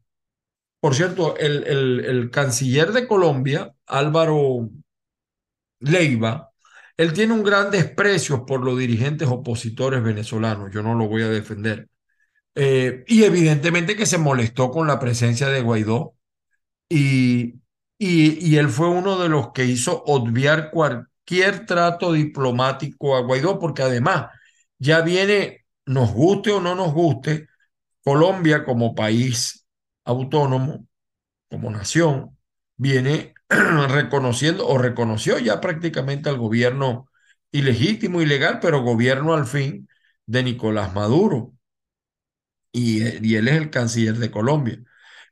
por 0.85 0.95
cierto, 0.95 1.35
el, 1.39 1.65
el, 1.65 2.31
canciller 2.31 2.93
de 2.93 3.09
Colombia, 3.09 3.74
Álvaro 3.87 4.71
Leiva, 5.81 6.51
él 6.97 7.13
tiene 7.13 7.33
un 7.35 7.43
gran 7.43 7.71
desprecio 7.71 8.47
por 8.47 8.65
los 8.65 8.79
dirigentes 8.79 9.29
opositores 9.29 10.03
venezolanos, 10.03 10.71
yo 10.73 10.83
no 10.83 10.95
lo 10.95 11.09
voy 11.09 11.23
a 11.23 11.29
defender. 11.29 11.89
Eh, 12.55 13.05
y 13.09 13.25
evidentemente 13.25 13.97
que 13.97 14.07
se 14.07 14.19
molestó 14.19 14.71
con 14.71 14.87
la 14.87 15.01
presencia 15.01 15.49
de 15.49 15.61
Guaidó 15.61 16.15
y, 16.89 17.55
y, 17.99 18.49
y, 18.49 18.57
él 18.59 18.69
fue 18.69 18.89
uno 18.89 19.19
de 19.19 19.29
los 19.29 19.53
que 19.53 19.65
hizo 19.65 20.05
obviar 20.05 20.71
cualquier 20.71 21.67
trato 21.67 22.13
diplomático 22.13 23.17
a 23.17 23.23
Guaidó, 23.23 23.59
porque 23.59 23.83
además 23.83 24.29
ya 24.79 25.03
viene, 25.03 25.67
nos 25.87 26.13
guste 26.13 26.53
o 26.53 26.61
no 26.61 26.75
nos 26.75 26.93
guste, 26.93 27.49
Colombia 28.05 28.65
como 28.65 28.95
país 28.95 29.67
autónomo, 30.05 30.87
como 31.51 31.71
nación, 31.71 32.39
viene 32.77 33.34
reconociendo 33.89 34.67
o 34.67 34.79
reconoció 34.79 35.39
ya 35.39 35.61
prácticamente 35.61 36.29
al 36.29 36.39
gobierno 36.39 37.09
ilegítimo, 37.53 38.21
ilegal, 38.23 38.59
pero 38.61 38.83
gobierno 38.83 39.35
al 39.35 39.47
fin 39.47 39.89
de 40.27 40.43
Nicolás 40.43 40.95
Maduro. 40.95 41.53
Y, 42.73 43.27
y 43.27 43.37
él 43.37 43.49
es 43.49 43.55
el 43.57 43.71
canciller 43.71 44.17
de 44.17 44.31
Colombia. 44.31 44.83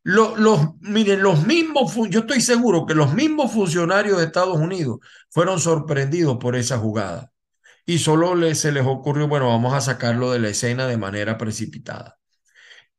Los, 0.05 0.39
los, 0.39 0.61
miren, 0.81 1.23
los 1.23 1.47
mismos, 1.47 1.95
yo 2.11 2.21
estoy 2.21 2.41
seguro 2.41 2.87
que 2.87 2.95
los 2.95 3.15
mismos 3.15 3.53
funcionarios 3.53 4.19
de 4.19 4.25
Estados 4.27 4.57
Unidos 4.57 4.99
fueron 5.31 5.61
sorprendidos 5.61 6.39
por 6.39 6.57
esa 6.57 6.79
jugada. 6.79 7.33
Y 7.87 7.99
solo 7.99 8.35
les, 8.35 8.61
se 8.61 8.73
les 8.73 8.87
ocurrió, 8.87 9.29
bueno, 9.29 9.49
vamos 9.49 9.75
a 9.75 9.81
sacarlo 9.81 10.33
de 10.33 10.41
la 10.41 10.49
escena 10.51 10.87
de 10.87 10.97
manera 10.99 11.39
precipitada. 11.39 12.19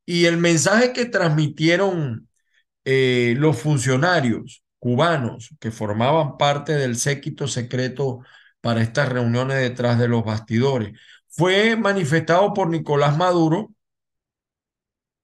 Y 0.06 0.26
el 0.26 0.38
mensaje 0.38 0.92
que 0.92 1.06
transmitieron 1.06 2.28
eh, 2.84 3.34
los 3.38 3.58
funcionarios 3.58 4.63
cubanos 4.84 5.54
que 5.60 5.70
formaban 5.70 6.36
parte 6.36 6.74
del 6.74 6.96
séquito 6.96 7.48
secreto 7.48 8.20
para 8.60 8.82
estas 8.82 9.08
reuniones 9.08 9.56
detrás 9.56 9.98
de 9.98 10.08
los 10.08 10.22
bastidores 10.22 10.92
fue 11.30 11.74
manifestado 11.74 12.52
por 12.52 12.68
Nicolás 12.68 13.16
Maduro, 13.16 13.72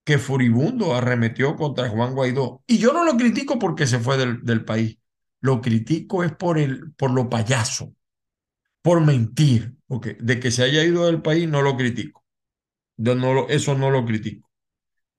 que 0.03 0.17
furibundo 0.17 0.95
arremetió 0.95 1.57
contra 1.57 1.91
Juan 1.91 2.15
Guaidó. 2.15 2.63
Y 2.67 2.79
yo 2.79 2.95
no 2.95 3.05
lo 3.05 3.19
critico 3.19 3.59
porque 3.59 3.87
se 3.87 3.99
fue 3.99 4.17
del, 4.17 4.43
del 4.45 4.65
país, 4.65 4.97
lo 5.43 5.61
critico 5.61 6.25
es 6.25 6.33
por, 6.33 6.57
el, 6.57 6.93
por 6.95 7.11
lo 7.11 7.29
payaso, 7.29 7.95
por 8.81 9.03
mentir, 9.03 9.75
de 10.21 10.41
que 10.41 10.51
se 10.51 10.63
haya 10.63 10.83
ido 10.85 11.05
del 11.05 11.21
país 11.21 11.47
no 11.47 11.61
lo 11.61 11.77
critico. 11.77 12.25
No 12.97 13.47
eso 13.49 13.75
no 13.75 13.91
lo 13.91 14.07
critico. 14.07 14.51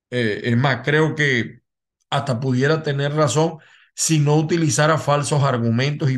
Eh, 0.09 0.41
es 0.45 0.57
más, 0.57 0.81
creo 0.83 1.13
que 1.13 1.61
hasta 2.09 2.39
pudiera 2.39 2.81
tener 2.81 3.13
razón 3.13 3.59
si 3.95 4.19
no 4.19 4.35
utilizara 4.37 4.97
falsos 4.97 5.43
argumentos 5.43 6.09
y, 6.11 6.17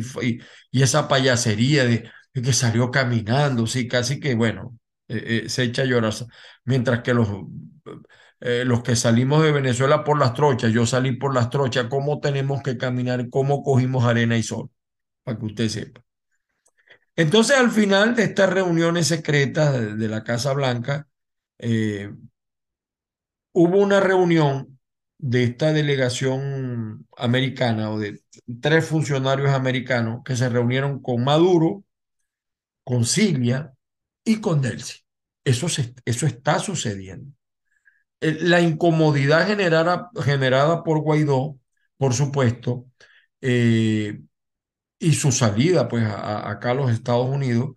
y, 0.72 0.82
esa 0.82 1.08
payasería 1.08 1.84
de, 1.84 2.10
que 2.32 2.52
salió 2.52 2.90
caminando, 2.90 3.66
sí, 3.66 3.88
casi 3.88 4.20
que, 4.20 4.34
bueno, 4.34 4.78
eh, 5.08 5.42
eh, 5.44 5.48
se 5.48 5.64
echa 5.64 5.82
a 5.82 5.84
llorar. 5.86 6.12
Mientras 6.64 7.02
que 7.02 7.14
los, 7.14 7.28
los 8.40 8.82
que 8.82 8.96
salimos 8.96 9.42
de 9.42 9.52
Venezuela 9.52 10.04
por 10.04 10.18
las 10.18 10.34
trochas, 10.34 10.72
yo 10.72 10.86
salí 10.86 11.12
por 11.12 11.34
las 11.34 11.50
trochas, 11.50 11.86
¿cómo 11.88 12.20
tenemos 12.20 12.62
que 12.62 12.76
caminar? 12.76 13.28
¿Cómo 13.30 13.62
cogimos 13.62 14.04
arena 14.04 14.36
y 14.36 14.42
sol? 14.42 14.70
Para 15.24 15.38
que 15.38 15.46
usted 15.46 15.68
sepa. 15.68 16.04
Entonces, 17.16 17.56
al 17.56 17.70
final 17.70 18.14
de 18.16 18.24
estas 18.24 18.50
reuniones 18.50 19.06
secretas 19.08 19.96
de, 19.96 20.08
la 20.08 20.24
Casa 20.24 20.52
Blanca, 20.52 21.08
eh, 21.58 22.12
hubo 23.52 23.78
una 23.78 24.00
reunión 24.00 24.73
de 25.26 25.44
esta 25.44 25.72
delegación 25.72 27.06
americana 27.16 27.90
o 27.90 27.98
de 27.98 28.20
tres 28.60 28.86
funcionarios 28.86 29.50
americanos 29.52 30.20
que 30.22 30.36
se 30.36 30.50
reunieron 30.50 31.00
con 31.00 31.24
Maduro, 31.24 31.82
con 32.84 33.04
Silvia 33.06 33.74
y 34.24 34.40
con 34.40 34.60
Delcy. 34.60 35.00
Eso, 35.44 35.66
eso 36.04 36.26
está 36.26 36.58
sucediendo. 36.58 37.32
Eh, 38.20 38.38
la 38.42 38.60
incomodidad 38.60 39.46
generada, 39.46 40.10
generada 40.24 40.84
por 40.84 41.00
Guaidó, 41.00 41.58
por 41.98 42.14
supuesto, 42.14 42.86
eh, 43.40 44.22
y 44.98 45.14
su 45.14 45.32
salida 45.32 45.88
pues 45.88 46.04
a, 46.04 46.50
acá 46.50 46.72
a 46.72 46.74
los 46.74 46.90
Estados 46.92 47.28
Unidos 47.28 47.76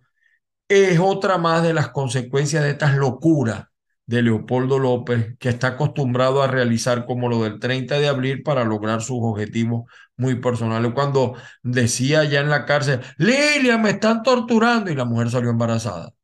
es 0.68 0.98
otra 1.00 1.38
más 1.38 1.62
de 1.62 1.74
las 1.74 1.90
consecuencias 1.90 2.64
de 2.64 2.70
estas 2.72 2.96
locuras 2.96 3.66
de 4.08 4.22
Leopoldo 4.22 4.78
López, 4.78 5.36
que 5.38 5.50
está 5.50 5.68
acostumbrado 5.68 6.42
a 6.42 6.48
realizar 6.48 7.04
como 7.06 7.28
lo 7.28 7.42
del 7.44 7.60
30 7.60 7.98
de 8.00 8.08
abril 8.08 8.42
para 8.42 8.64
lograr 8.64 9.02
sus 9.02 9.18
objetivos 9.20 9.84
muy 10.16 10.36
personales. 10.36 10.92
Cuando 10.94 11.36
decía 11.62 12.24
ya 12.24 12.40
en 12.40 12.48
la 12.50 12.64
cárcel, 12.64 13.02
Lilia, 13.18 13.78
me 13.78 13.90
están 13.90 14.22
torturando, 14.22 14.90
y 14.90 14.94
la 14.96 15.04
mujer 15.04 15.30
salió 15.30 15.50
embarazada. 15.50 16.14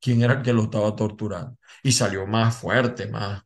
¿Quién 0.00 0.22
era 0.22 0.34
el 0.34 0.42
que 0.42 0.52
lo 0.52 0.64
estaba 0.64 0.96
torturando? 0.96 1.58
Y 1.82 1.92
salió 1.92 2.26
más 2.26 2.56
fuerte, 2.56 3.08
más. 3.08 3.42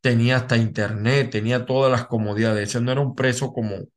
Tenía 0.00 0.36
hasta 0.36 0.56
internet, 0.56 1.30
tenía 1.30 1.66
todas 1.66 1.92
las 1.92 2.06
comodidades. 2.06 2.70
Ese 2.70 2.80
no 2.80 2.92
era 2.92 3.00
un 3.00 3.14
preso 3.14 3.52
común. 3.52 3.90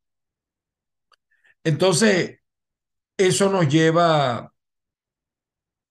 Entonces, 1.63 2.39
eso 3.17 3.49
nos 3.51 3.67
lleva 3.69 4.53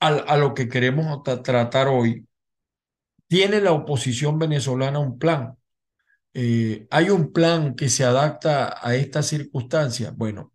a, 0.01 0.37
lo 0.37 0.55
que 0.55 0.69
queremos 0.69 1.23
tratar 1.23 1.89
hoy, 1.89 2.27
¿tiene 3.31 3.61
la 3.61 3.71
oposición 3.73 4.41
venezolana 4.41 4.99
un 4.99 5.17
plan? 5.17 5.57
Eh, 6.35 6.89
¿Hay 6.91 7.11
un 7.11 7.33
plan 7.33 7.77
que 7.77 7.89
se 7.89 8.05
adapta 8.05 8.77
a 8.83 8.97
estas 8.97 9.29
circunstancias? 9.29 10.17
Bueno, 10.17 10.53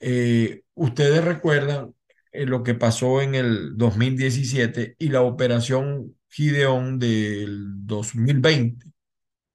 eh, 0.00 0.62
ustedes 0.74 1.22
recuerdan 1.24 1.94
eh, 2.32 2.46
lo 2.46 2.62
que 2.62 2.74
pasó 2.74 3.20
en 3.20 3.34
el 3.34 3.76
2017 3.76 4.96
y 4.98 5.08
la 5.10 5.22
operación 5.22 6.16
Gideón 6.30 6.98
del 6.98 7.86
2020. 7.86 8.86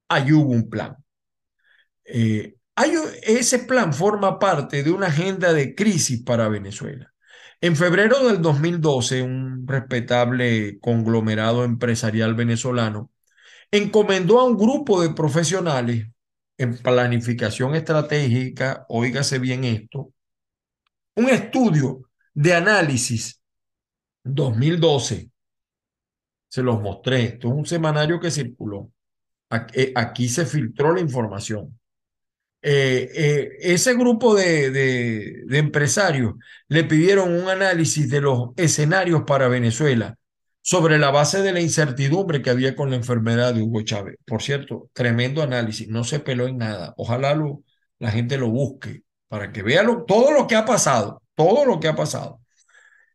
Ahí 0.09 0.31
hubo 0.33 0.51
un 0.51 0.69
plan 0.69 0.97
ese 3.23 3.59
plan 3.59 3.93
forma 3.93 4.39
parte 4.39 4.83
de 4.83 4.91
una 4.91 5.07
agenda 5.07 5.53
de 5.53 5.75
crisis 5.75 6.23
para 6.23 6.47
Venezuela. 6.47 7.08
En 7.61 7.75
febrero 7.75 8.25
del 8.25 8.41
2012, 8.41 9.21
un 9.21 9.67
respetable 9.67 10.79
conglomerado 10.79 11.65
empresarial 11.65 12.33
venezolano 12.33 13.11
encomendó 13.71 14.39
a 14.39 14.45
un 14.45 14.57
grupo 14.57 15.01
de 15.01 15.13
profesionales 15.13 16.07
en 16.57 16.77
planificación 16.77 17.75
estratégica, 17.75 18.85
óigase 18.89 19.39
bien 19.39 19.63
esto, 19.65 20.13
un 21.15 21.29
estudio 21.29 22.09
de 22.33 22.53
análisis 22.53 23.41
2012. 24.23 25.29
Se 26.47 26.63
los 26.63 26.81
mostré, 26.81 27.23
esto 27.23 27.49
es 27.49 27.53
un 27.53 27.65
semanario 27.65 28.19
que 28.19 28.31
circuló. 28.31 28.91
Eh, 29.73 29.91
aquí 29.95 30.29
se 30.29 30.45
filtró 30.45 30.93
la 30.93 31.01
información. 31.01 31.78
Eh, 32.61 33.09
eh, 33.15 33.49
ese 33.61 33.93
grupo 33.93 34.35
de, 34.35 34.69
de, 34.71 35.57
empresarios 35.57 36.33
le 36.67 36.83
pidieron 36.83 37.33
un 37.33 37.47
análisis 37.49 38.09
de 38.09 38.19
los 38.19 38.49
escenarios 38.57 39.23
para 39.25 39.47
Venezuela 39.47 40.17
sobre 40.61 40.97
la 40.99 41.09
base 41.09 41.41
de 41.41 41.53
la 41.53 41.61
incertidumbre 41.61 42.41
que 42.41 42.49
había 42.49 42.75
con 42.75 42.89
la 42.89 42.97
enfermedad 42.97 43.53
de 43.53 43.61
Hugo 43.61 43.81
Chávez. 43.83 44.17
Por 44.25 44.41
cierto, 44.43 44.89
tremendo 44.93 45.41
análisis, 45.41 45.87
no 45.87 46.03
se 46.03 46.19
peló 46.19 46.47
en 46.47 46.57
nada. 46.57 46.93
Ojalá 46.97 47.33
la 47.99 48.11
gente 48.11 48.37
lo 48.37 48.49
busque 48.49 49.03
para 49.29 49.51
que 49.53 49.63
vea 49.63 49.85
todo 50.07 50.31
lo 50.31 50.47
que 50.47 50.55
ha 50.55 50.65
pasado, 50.65 51.23
todo 51.35 51.65
lo 51.65 51.79
que 51.79 51.87
ha 51.87 51.95
pasado. 51.95 52.41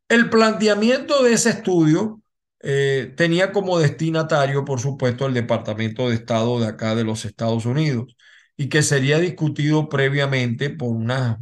El 0.08 0.30
planteamiento 0.30 1.22
de 1.22 1.34
ese 1.34 1.50
estudio 1.50 2.22
eh, 2.60 3.12
tenía 3.16 3.52
como 3.52 3.78
destinatario, 3.78 4.64
por 4.64 4.80
supuesto, 4.80 5.26
el 5.26 5.34
Departamento 5.34 6.08
de 6.08 6.14
Estado 6.14 6.60
de 6.60 6.68
acá 6.68 6.94
de 6.94 7.04
los 7.04 7.24
Estados 7.24 7.66
Unidos 7.66 8.16
y 8.56 8.68
que 8.68 8.82
sería 8.82 9.18
discutido 9.18 9.88
previamente 9.88 10.70
por 10.70 10.90
una, 10.90 11.40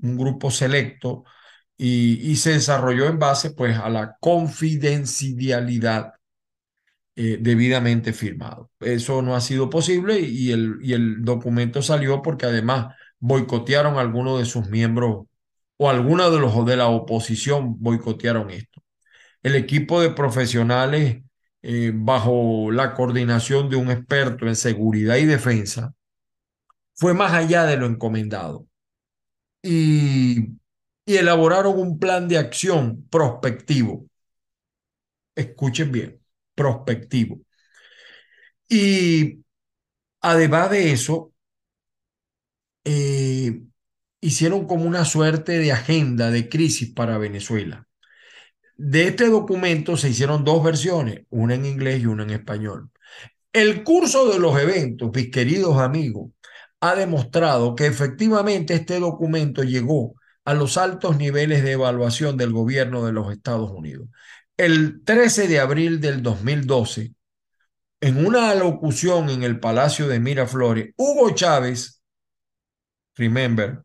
un 0.00 0.16
grupo 0.16 0.50
selecto 0.50 1.24
y, 1.76 2.30
y, 2.30 2.36
se 2.36 2.52
desarrolló 2.52 3.06
en 3.06 3.18
base 3.18 3.50
pues 3.52 3.78
a 3.78 3.88
la 3.90 4.16
confidencialidad 4.20 6.14
eh, 7.18 7.38
debidamente 7.40 8.12
firmado. 8.12 8.70
Eso 8.78 9.22
no 9.22 9.34
ha 9.34 9.40
sido 9.40 9.70
posible 9.70 10.20
y 10.20 10.52
el, 10.52 10.76
y 10.82 10.92
el 10.92 11.24
documento 11.24 11.80
salió 11.80 12.20
porque 12.20 12.44
además 12.44 12.94
boicotearon 13.18 13.98
algunos 13.98 14.38
de 14.38 14.44
sus 14.44 14.68
miembros 14.68 15.26
o 15.78 15.90
algunos 15.90 16.30
de 16.32 16.38
los 16.40 16.66
de 16.66 16.76
la 16.76 16.88
oposición 16.88 17.76
boicotearon 17.80 18.50
esto. 18.50 18.82
El 19.42 19.56
equipo 19.56 20.00
de 20.02 20.10
profesionales 20.10 21.22
eh, 21.62 21.92
bajo 21.94 22.70
la 22.72 22.94
coordinación 22.94 23.70
de 23.70 23.76
un 23.76 23.90
experto 23.90 24.46
en 24.46 24.56
seguridad 24.56 25.16
y 25.16 25.24
defensa 25.26 25.94
fue 26.96 27.14
más 27.14 27.32
allá 27.32 27.64
de 27.64 27.76
lo 27.76 27.86
encomendado 27.86 28.66
y, 29.62 30.40
y 31.06 31.16
elaboraron 31.16 31.78
un 31.78 31.98
plan 31.98 32.28
de 32.28 32.38
acción 32.38 33.06
prospectivo. 33.10 34.06
Escuchen 35.36 35.92
bien, 35.92 36.20
prospectivo. 36.54 37.40
Y 38.68 39.44
además 40.20 40.70
de 40.70 40.92
eso, 40.92 41.32
eh, 42.84 43.62
hicieron 44.20 44.66
como 44.66 44.84
una 44.86 45.04
suerte 45.04 45.58
de 45.58 45.72
agenda 45.72 46.30
de 46.30 46.48
crisis 46.48 46.92
para 46.92 47.18
Venezuela. 47.18 47.86
De 48.76 49.08
este 49.08 49.28
documento 49.28 49.96
se 49.96 50.10
hicieron 50.10 50.44
dos 50.44 50.62
versiones, 50.64 51.24
una 51.30 51.54
en 51.54 51.66
inglés 51.66 52.02
y 52.02 52.06
una 52.06 52.24
en 52.24 52.30
español. 52.30 52.90
El 53.52 53.84
curso 53.84 54.30
de 54.30 54.38
los 54.38 54.60
eventos, 54.60 55.10
mis 55.14 55.30
queridos 55.30 55.78
amigos, 55.78 56.32
ha 56.80 56.94
demostrado 56.94 57.74
que 57.74 57.86
efectivamente 57.86 58.74
este 58.74 59.00
documento 59.00 59.62
llegó 59.62 60.14
a 60.44 60.54
los 60.54 60.76
altos 60.76 61.16
niveles 61.16 61.62
de 61.62 61.72
evaluación 61.72 62.36
del 62.36 62.52
gobierno 62.52 63.04
de 63.04 63.12
los 63.12 63.32
Estados 63.32 63.70
Unidos. 63.70 64.08
El 64.56 65.02
13 65.04 65.48
de 65.48 65.60
abril 65.60 66.00
del 66.00 66.22
2012, 66.22 67.14
en 68.00 68.24
una 68.24 68.50
alocución 68.50 69.30
en 69.30 69.42
el 69.42 69.58
Palacio 69.60 70.08
de 70.08 70.20
Miraflores, 70.20 70.92
Hugo 70.96 71.34
Chávez, 71.34 72.02
remember, 73.16 73.82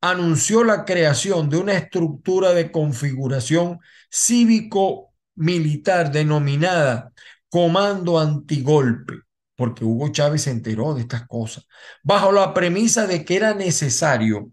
anunció 0.00 0.64
la 0.64 0.84
creación 0.84 1.48
de 1.48 1.56
una 1.56 1.74
estructura 1.74 2.52
de 2.52 2.70
configuración 2.70 3.80
cívico-militar 4.10 6.12
denominada 6.12 7.12
Comando 7.48 8.18
Antigolpe 8.18 9.25
porque 9.56 9.84
Hugo 9.84 10.10
Chávez 10.12 10.42
se 10.42 10.50
enteró 10.50 10.94
de 10.94 11.02
estas 11.02 11.26
cosas, 11.26 11.66
bajo 12.02 12.30
la 12.32 12.54
premisa 12.54 13.06
de 13.06 13.24
que 13.24 13.36
era 13.36 13.54
necesario 13.54 14.52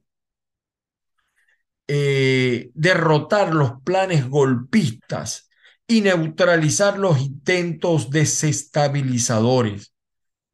eh, 1.87 2.71
derrotar 2.73 3.53
los 3.53 3.73
planes 3.83 4.27
golpistas 4.29 5.49
y 5.85 6.01
neutralizar 6.01 6.97
los 6.97 7.19
intentos 7.19 8.09
desestabilizadores 8.09 9.93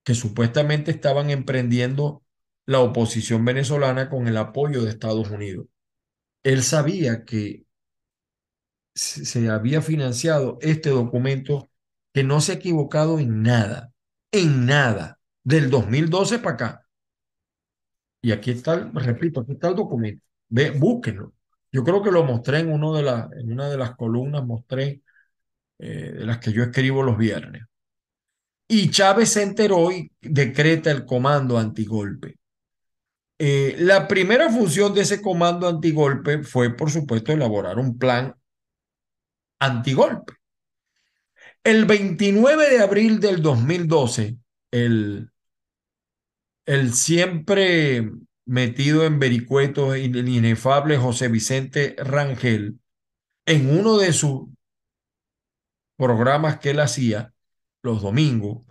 que 0.04 0.16
supuestamente 0.16 0.92
estaban 0.92 1.30
emprendiendo 1.30 2.24
la 2.66 2.80
oposición 2.80 3.46
venezolana 3.46 4.10
con 4.10 4.28
el 4.28 4.38
apoyo 4.38 4.84
de 4.84 4.90
Estados 4.90 5.30
Unidos. 5.30 5.68
Él 6.44 6.64
sabía 6.64 7.26
que 7.26 7.66
se 8.96 9.50
había 9.50 9.82
financiado 9.82 10.58
este 10.62 10.90
documento 10.90 11.70
que 12.14 12.24
no 12.24 12.42
se 12.42 12.54
ha 12.54 12.56
equivocado 12.56 13.20
en 13.20 13.44
nada 13.44 13.89
en 14.32 14.66
nada 14.66 15.20
del 15.44 15.70
2012 15.70 16.40
para 16.40 16.56
acá. 16.56 16.86
Y 18.22 18.32
aquí 18.32 18.52
está, 18.52 18.90
repito, 18.94 19.42
aquí 19.42 19.54
está 19.54 19.70
el 19.70 19.76
documento. 19.76 20.24
Ve, 20.50 20.72
búsquenlo. 20.72 21.34
Yo 21.72 21.84
creo 21.84 22.02
que 22.02 22.12
lo 22.12 22.24
mostré 22.24 22.60
en, 22.60 22.72
uno 22.72 22.94
de 22.94 23.04
la, 23.04 23.30
en 23.38 23.52
una 23.52 23.70
de 23.70 23.78
las 23.78 23.96
columnas, 23.96 24.46
mostré 24.46 25.02
eh, 25.78 26.12
de 26.18 26.26
las 26.26 26.40
que 26.40 26.52
yo 26.52 26.64
escribo 26.64 27.04
los 27.04 27.18
viernes. 27.18 27.64
Y 28.68 28.92
Chávez 28.92 29.30
se 29.30 29.44
enteró 29.44 29.92
y 29.92 30.12
decreta 30.22 30.92
el 30.92 31.06
comando 31.06 31.58
antigolpe. 31.58 32.38
Eh, 33.40 33.76
la 33.80 34.08
primera 34.08 34.50
función 34.50 34.94
de 34.94 35.02
ese 35.02 35.22
comando 35.22 35.68
antigolpe 35.68 36.44
fue, 36.44 36.76
por 36.76 36.92
supuesto, 36.92 37.32
elaborar 37.32 37.78
un 37.80 37.98
plan 37.98 38.36
antigolpe. 39.60 40.34
El 41.64 41.86
29 41.86 42.70
de 42.70 42.80
abril 42.80 43.20
del 43.20 43.42
2012, 43.42 44.38
el, 44.72 45.30
el 46.66 46.94
siempre 46.94 48.10
metido 48.46 49.06
en 49.06 49.20
vericuetos 49.20 49.96
el 49.96 50.28
inefable 50.28 50.98
José 50.98 51.28
Vicente 51.28 51.96
Rangel, 51.98 52.80
en 53.46 53.78
uno 53.78 53.98
de 53.98 54.14
sus 54.14 54.48
programas 55.98 56.60
que 56.60 56.72
él 56.72 56.80
hacía 56.80 57.34
los 57.84 58.02
domingos, 58.02 58.66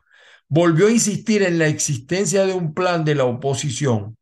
volvió 0.49 0.87
a 0.87 0.91
insistir 0.91 1.43
en 1.43 1.59
la 1.59 1.69
existencia 1.69 2.47
de 2.47 2.55
un 2.55 2.75
plan 2.75 3.05
de 3.05 3.15
la 3.15 3.25
oposición 3.25 4.17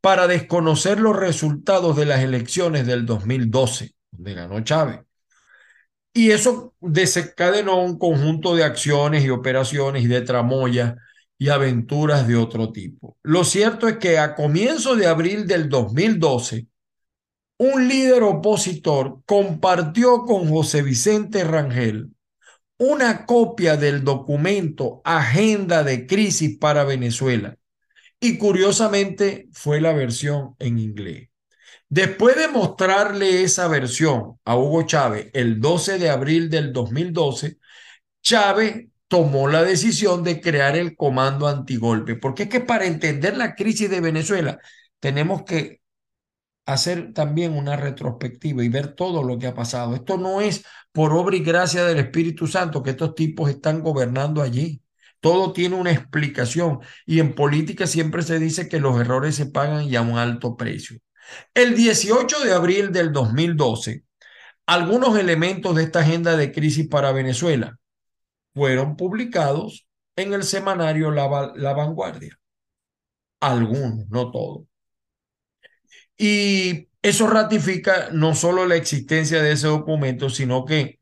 para 0.00 0.26
desconocer 0.26 1.00
los 1.00 1.16
resultados 1.16 1.96
de 1.96 2.06
las 2.06 2.20
elecciones 2.20 2.86
del 2.86 3.04
2012, 3.06 3.94
donde 4.10 4.34
ganó 4.34 4.60
Chávez. 4.60 5.00
Y 6.12 6.30
eso 6.30 6.74
desencadenó 6.80 7.82
un 7.82 7.98
conjunto 7.98 8.54
de 8.54 8.64
acciones 8.64 9.24
y 9.24 9.30
operaciones 9.30 10.04
y 10.04 10.08
de 10.08 10.20
tramoyas 10.20 10.94
y 11.38 11.48
aventuras 11.48 12.28
de 12.28 12.36
otro 12.36 12.70
tipo. 12.70 13.16
Lo 13.22 13.44
cierto 13.44 13.88
es 13.88 13.96
que 13.96 14.18
a 14.18 14.34
comienzos 14.34 14.98
de 14.98 15.06
abril 15.06 15.46
del 15.46 15.68
2012, 15.68 16.66
un 17.58 17.88
líder 17.88 18.22
opositor 18.22 19.22
compartió 19.24 20.22
con 20.22 20.48
José 20.48 20.82
Vicente 20.82 21.44
Rangel 21.44 22.10
una 22.78 23.26
copia 23.26 23.76
del 23.76 24.02
documento 24.02 25.00
Agenda 25.04 25.84
de 25.84 26.06
Crisis 26.06 26.58
para 26.58 26.82
Venezuela 26.82 27.56
y 28.18 28.38
curiosamente 28.38 29.48
fue 29.52 29.80
la 29.80 29.92
versión 29.92 30.56
en 30.58 30.78
inglés. 30.78 31.31
Después 31.92 32.36
de 32.36 32.48
mostrarle 32.48 33.42
esa 33.42 33.68
versión 33.68 34.38
a 34.46 34.56
Hugo 34.56 34.84
Chávez 34.84 35.28
el 35.34 35.60
12 35.60 35.98
de 35.98 36.08
abril 36.08 36.48
del 36.48 36.72
2012, 36.72 37.58
Chávez 38.22 38.88
tomó 39.08 39.48
la 39.48 39.62
decisión 39.62 40.24
de 40.24 40.40
crear 40.40 40.74
el 40.76 40.96
comando 40.96 41.48
antigolpe, 41.48 42.16
porque 42.16 42.44
es 42.44 42.48
que 42.48 42.60
para 42.60 42.86
entender 42.86 43.36
la 43.36 43.54
crisis 43.54 43.90
de 43.90 44.00
Venezuela 44.00 44.58
tenemos 45.00 45.42
que 45.44 45.82
hacer 46.66 47.12
también 47.12 47.52
una 47.54 47.76
retrospectiva 47.76 48.64
y 48.64 48.70
ver 48.70 48.94
todo 48.94 49.22
lo 49.22 49.38
que 49.38 49.48
ha 49.48 49.54
pasado. 49.54 49.94
Esto 49.94 50.16
no 50.16 50.40
es 50.40 50.64
por 50.92 51.12
obra 51.12 51.36
y 51.36 51.40
gracia 51.40 51.84
del 51.84 51.98
Espíritu 51.98 52.46
Santo 52.46 52.82
que 52.82 52.90
estos 52.92 53.14
tipos 53.14 53.50
están 53.50 53.82
gobernando 53.82 54.40
allí. 54.40 54.82
Todo 55.20 55.52
tiene 55.52 55.76
una 55.76 55.92
explicación 55.92 56.80
y 57.04 57.20
en 57.20 57.34
política 57.34 57.86
siempre 57.86 58.22
se 58.22 58.38
dice 58.38 58.68
que 58.70 58.80
los 58.80 58.98
errores 58.98 59.36
se 59.36 59.46
pagan 59.46 59.84
y 59.84 59.96
a 59.96 60.00
un 60.02 60.16
alto 60.16 60.56
precio. 60.56 60.98
El 61.54 61.74
18 61.76 62.40
de 62.44 62.52
abril 62.52 62.92
del 62.92 63.12
2012, 63.12 64.04
algunos 64.66 65.18
elementos 65.18 65.76
de 65.76 65.84
esta 65.84 66.00
agenda 66.00 66.36
de 66.36 66.52
crisis 66.52 66.88
para 66.88 67.12
Venezuela 67.12 67.78
fueron 68.54 68.96
publicados 68.96 69.86
en 70.16 70.32
el 70.34 70.44
semanario 70.44 71.10
La, 71.10 71.52
La 71.56 71.74
Vanguardia. 71.74 72.38
Algunos, 73.40 74.08
no 74.08 74.30
todos. 74.30 74.66
Y 76.16 76.88
eso 77.02 77.26
ratifica 77.28 78.10
no 78.12 78.34
solo 78.34 78.66
la 78.66 78.76
existencia 78.76 79.42
de 79.42 79.52
ese 79.52 79.66
documento, 79.68 80.30
sino 80.30 80.64
que 80.64 81.00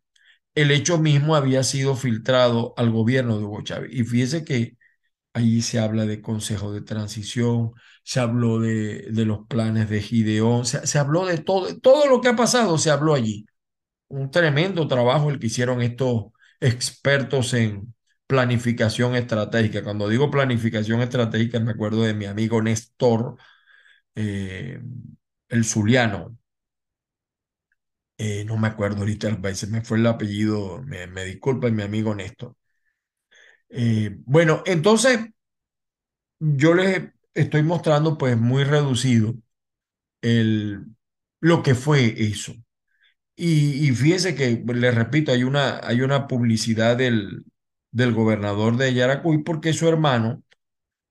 el 0.54 0.70
hecho 0.70 0.98
mismo 0.98 1.36
había 1.36 1.62
sido 1.64 1.96
filtrado 1.96 2.74
al 2.76 2.90
gobierno 2.90 3.38
de 3.38 3.44
Hugo 3.44 3.62
Chávez. 3.62 3.90
Y 3.92 4.04
fíjese 4.04 4.44
que 4.44 4.76
allí 5.34 5.62
se 5.62 5.80
habla 5.80 6.06
de 6.06 6.22
consejo 6.22 6.72
de 6.72 6.82
transición, 6.82 7.72
se 8.02 8.20
habló 8.20 8.58
de, 8.60 9.08
de 9.10 9.24
los 9.24 9.46
planes 9.46 9.88
de 9.90 10.00
Gideón, 10.02 10.66
se, 10.66 10.86
se, 10.86 10.98
habló 10.98 11.26
de 11.26 11.38
todo, 11.38 11.78
todo 11.80 12.06
lo 12.08 12.20
que 12.20 12.28
ha 12.28 12.36
pasado 12.36 12.78
se 12.78 12.90
habló 12.90 13.14
allí. 13.14 13.46
Un 14.08 14.30
tremendo 14.30 14.88
trabajo 14.88 15.30
el 15.30 15.38
que 15.38 15.48
hicieron 15.48 15.82
estos 15.82 16.26
expertos 16.60 17.54
en 17.54 17.94
planificación 18.26 19.16
estratégica. 19.16 19.84
Cuando 19.84 20.08
digo 20.08 20.30
planificación 20.30 21.02
estratégica, 21.02 21.60
me 21.60 21.72
acuerdo 21.72 22.02
de 22.04 22.14
mi 22.14 22.26
amigo 22.26 22.62
Néstor, 22.62 23.36
eh, 24.14 24.80
el 25.48 25.64
Zuliano. 25.64 26.36
Eh, 28.18 28.44
no 28.44 28.56
me 28.58 28.68
acuerdo 28.68 28.98
ahorita, 29.00 29.28
a 29.28 29.36
veces 29.36 29.68
me 29.70 29.82
fue 29.82 29.98
el 29.98 30.06
apellido, 30.06 30.80
me, 30.82 31.06
me 31.08 31.24
disculpa 31.24 31.70
mi 31.70 31.82
amigo 31.82 32.14
Néstor. 32.14 32.54
Eh, 33.68 34.16
bueno, 34.26 34.62
entonces 34.66 35.20
yo 36.38 36.74
les 36.74 37.10
estoy 37.34 37.62
mostrando 37.62 38.18
pues 38.18 38.36
muy 38.36 38.64
reducido 38.64 39.34
el, 40.22 40.86
lo 41.40 41.62
que 41.62 41.74
fue 41.74 42.14
eso. 42.18 42.54
Y, 43.36 43.88
y 43.88 43.92
fíjese 43.92 44.34
que, 44.34 44.62
le 44.74 44.90
repito, 44.92 45.32
hay 45.32 45.44
una, 45.44 45.80
hay 45.82 46.02
una 46.02 46.28
publicidad 46.28 46.96
del, 46.96 47.44
del 47.92 48.12
gobernador 48.14 48.76
de 48.76 48.94
Yaracuy 48.94 49.42
porque 49.44 49.72
su 49.72 49.88
hermano, 49.88 50.42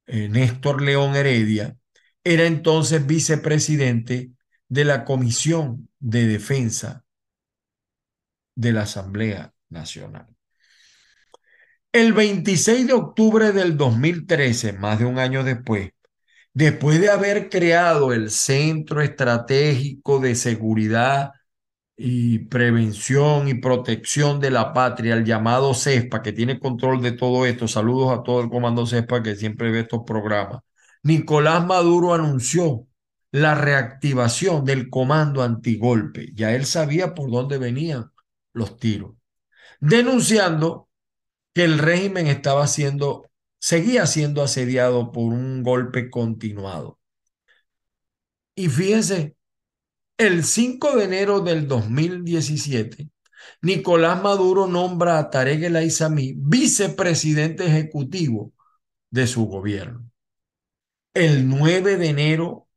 Néstor 0.08 0.82
León 0.82 1.15
Heredia, 1.15 1.77
era 2.23 2.45
entonces 2.45 3.05
vicepresidente 3.05 4.32
de 4.67 4.86
la 4.86 5.05
Comisión 5.05 5.89
de 5.99 6.27
Defensa 6.27 7.05
de 8.55 8.71
la 8.73 8.84
Asamblea 8.84 9.53
Nacional. 9.69 10.27
El 11.91 12.13
26 12.13 12.88
de 12.88 12.93
octubre 12.93 13.51
del 13.51 13.77
2013, 13.77 14.73
más 14.73 14.97
de 14.99 15.05
un 15.05 15.19
año 15.19 15.43
después, 15.43 15.91
después 16.53 16.99
de 16.99 17.09
haber 17.09 17.49
creado 17.49 18.13
el 18.13 18.31
Centro 18.31 19.01
Estratégico 19.01 20.19
de 20.19 20.35
Seguridad 20.35 21.31
y 21.97 22.39
Prevención 22.39 23.47
y 23.47 23.55
Protección 23.55 24.39
de 24.39 24.51
la 24.51 24.73
Patria, 24.73 25.15
el 25.15 25.25
llamado 25.25 25.73
CESPA, 25.73 26.21
que 26.21 26.33
tiene 26.33 26.59
control 26.59 27.01
de 27.01 27.12
todo 27.12 27.45
esto, 27.45 27.67
saludos 27.67 28.17
a 28.17 28.23
todo 28.23 28.41
el 28.41 28.49
comando 28.49 28.85
CESPA 28.85 29.23
que 29.23 29.35
siempre 29.35 29.71
ve 29.71 29.81
estos 29.81 30.01
programas, 30.05 30.62
Nicolás 31.03 31.65
Maduro 31.65 32.13
anunció 32.13 32.88
la 33.31 33.55
reactivación 33.55 34.65
del 34.65 34.89
comando 34.89 35.43
antigolpe. 35.43 36.31
Ya 36.33 36.53
él 36.55 36.65
sabía 36.65 37.13
por 37.13 37.31
dónde 37.31 37.57
venían 37.57 38.12
los 38.53 38.77
tiros, 38.77 39.15
denunciando 39.79 40.89
que 41.53 41.63
el 41.63 41.79
régimen 41.79 42.27
estaba 42.27 42.67
siendo, 42.67 43.29
seguía 43.60 44.06
siendo 44.08 44.41
asediado 44.41 45.12
por 45.12 45.34
un 45.34 45.63
golpe 45.63 46.10
continuado. 46.10 47.00
Y 48.56 48.69
fíjense, 48.69 49.36
el 50.17 50.43
5 50.43 50.98
de 50.98 51.04
enero 51.06 51.39
del 51.41 51.67
2017, 51.67 53.10
Nicolás 53.62 54.22
Maduro 54.22 54.67
nombra 54.67 55.19
a 55.19 55.30
Tarek 55.30 55.63
El 55.63 55.76
Aizami 55.78 56.34
vicepresidente 56.36 57.65
ejecutivo 57.65 58.52
de 59.12 59.28
su 59.28 59.45
gobierno 59.45 60.10
el 61.13 61.50
9 61.50 61.98
de 61.98 62.08
enero 62.08 62.67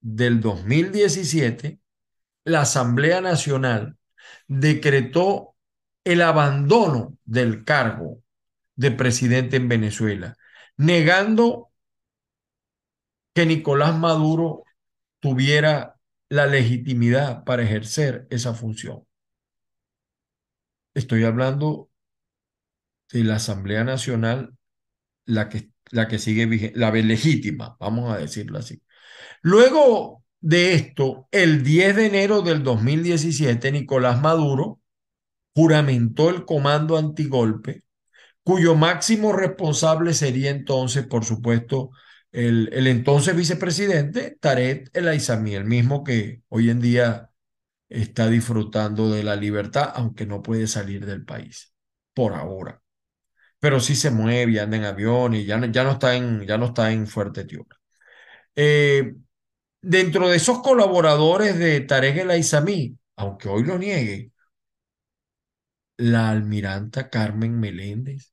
del 0.00 0.40
2017, 0.40 1.80
la 2.44 2.62
Asamblea 2.62 3.20
Nacional 3.20 3.96
decretó 4.48 5.54
el 6.04 6.22
abandono 6.22 7.16
del 7.24 7.64
cargo 7.64 8.22
de 8.76 8.90
presidente 8.92 9.56
en 9.56 9.68
Venezuela, 9.68 10.36
negando 10.76 11.70
que 13.34 13.46
Nicolás 13.46 13.98
Maduro 13.98 14.64
tuviera 15.20 15.96
la 16.28 16.46
legitimidad 16.46 17.44
para 17.44 17.62
ejercer 17.62 18.26
esa 18.30 18.54
función. 18.54 19.06
Estoy 20.94 21.24
hablando 21.24 21.90
de 23.12 23.24
la 23.24 23.36
Asamblea 23.36 23.84
Nacional, 23.84 24.56
la 25.26 25.48
que 25.48 25.70
la 25.90 26.08
que 26.08 26.18
sigue 26.18 26.72
la 26.74 26.90
legítima, 26.90 27.76
vamos 27.78 28.12
a 28.12 28.18
decirlo 28.18 28.58
así. 28.58 28.82
Luego 29.42 30.24
de 30.40 30.74
esto, 30.74 31.28
el 31.30 31.62
10 31.62 31.96
de 31.96 32.06
enero 32.06 32.42
del 32.42 32.62
2017, 32.62 33.72
Nicolás 33.72 34.20
Maduro 34.20 34.80
juramentó 35.54 36.30
el 36.30 36.44
comando 36.44 36.96
antigolpe, 36.96 37.82
cuyo 38.46 38.76
máximo 38.76 39.32
responsable 39.34 40.14
sería 40.14 40.50
entonces, 40.50 41.06
por 41.06 41.24
supuesto, 41.24 41.90
el, 42.32 42.70
entonces 42.86 43.36
vicepresidente 43.36 44.38
Tarek 44.40 44.90
El 44.94 45.08
Aizami, 45.08 45.54
el 45.54 45.64
mismo 45.64 46.04
que 46.04 46.42
hoy 46.48 46.70
en 46.70 46.80
día 46.80 47.30
está 47.88 48.28
disfrutando 48.28 49.10
de 49.10 49.24
la 49.24 49.36
libertad, 49.36 49.92
aunque 49.96 50.26
no 50.26 50.42
puede 50.42 50.66
salir 50.68 51.06
del 51.06 51.24
país, 51.24 51.74
por 52.14 52.34
ahora 52.34 52.82
pero 53.58 53.80
sí 53.80 53.96
se 53.96 54.10
mueve 54.10 54.60
anda 54.60 54.76
en 54.76 54.84
avión 54.84 55.34
y 55.34 55.44
ya 55.44 55.58
no, 55.58 55.66
está 55.90 56.14
en, 56.14 56.46
ya 56.46 56.58
no 56.58 56.66
está 56.66 56.92
en 56.92 57.06
Fuerte 57.06 57.44
Tiuna. 57.44 57.76
Eh, 58.54 59.16
dentro 59.82 60.28
de 60.28 60.36
esos 60.36 60.60
colaboradores 60.62 61.58
de 61.58 61.80
Tarek 61.82 62.18
El 62.18 62.30
Aizami, 62.30 62.98
aunque 63.16 63.48
hoy 63.48 63.64
lo 63.64 63.78
niegue, 63.78 64.32
la 65.98 66.30
almiranta 66.30 67.10
Carmen 67.10 67.58
Meléndez, 67.58 68.32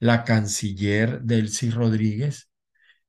la 0.00 0.24
canciller 0.24 1.20
Delcy 1.22 1.70
Rodríguez 1.70 2.50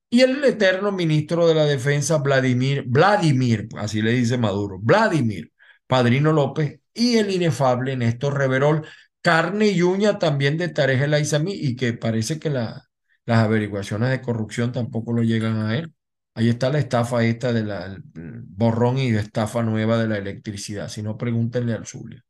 y 0.09 0.21
el 0.21 0.43
eterno 0.43 0.91
ministro 0.91 1.47
de 1.47 1.55
la 1.55 1.65
Defensa 1.65 2.17
Vladimir, 2.17 2.83
Vladimir, 2.87 3.67
así 3.77 4.01
le 4.01 4.11
dice 4.11 4.37
Maduro, 4.37 4.77
Vladimir 4.79 5.51
Padrino 5.91 6.31
López 6.31 6.79
y 6.93 7.17
el 7.17 7.31
inefable 7.31 7.97
Néstor 7.97 8.37
Reverol, 8.37 8.87
carne 9.21 9.67
y 9.67 9.81
uña 9.81 10.19
también 10.19 10.57
de 10.57 10.69
Tarek 10.69 11.01
El 11.01 11.13
Aizami 11.13 11.53
y 11.53 11.75
que 11.75 11.91
parece 11.91 12.39
que 12.39 12.49
la, 12.49 12.89
las 13.25 13.39
averiguaciones 13.39 14.09
de 14.09 14.21
corrupción 14.21 14.71
tampoco 14.71 15.11
lo 15.11 15.23
llegan 15.23 15.57
a 15.57 15.77
él. 15.77 15.93
Ahí 16.33 16.47
está 16.47 16.69
la 16.69 16.79
estafa 16.79 17.25
esta 17.25 17.51
de 17.51 17.65
la 17.65 17.97
borrón 18.13 18.99
y 18.99 19.11
de 19.11 19.19
estafa 19.19 19.63
nueva 19.63 19.97
de 19.97 20.07
la 20.07 20.17
electricidad. 20.17 20.87
Si 20.87 21.03
no, 21.03 21.17
pregúntenle 21.17 21.73
al 21.73 21.85
Zulia. 21.85 22.23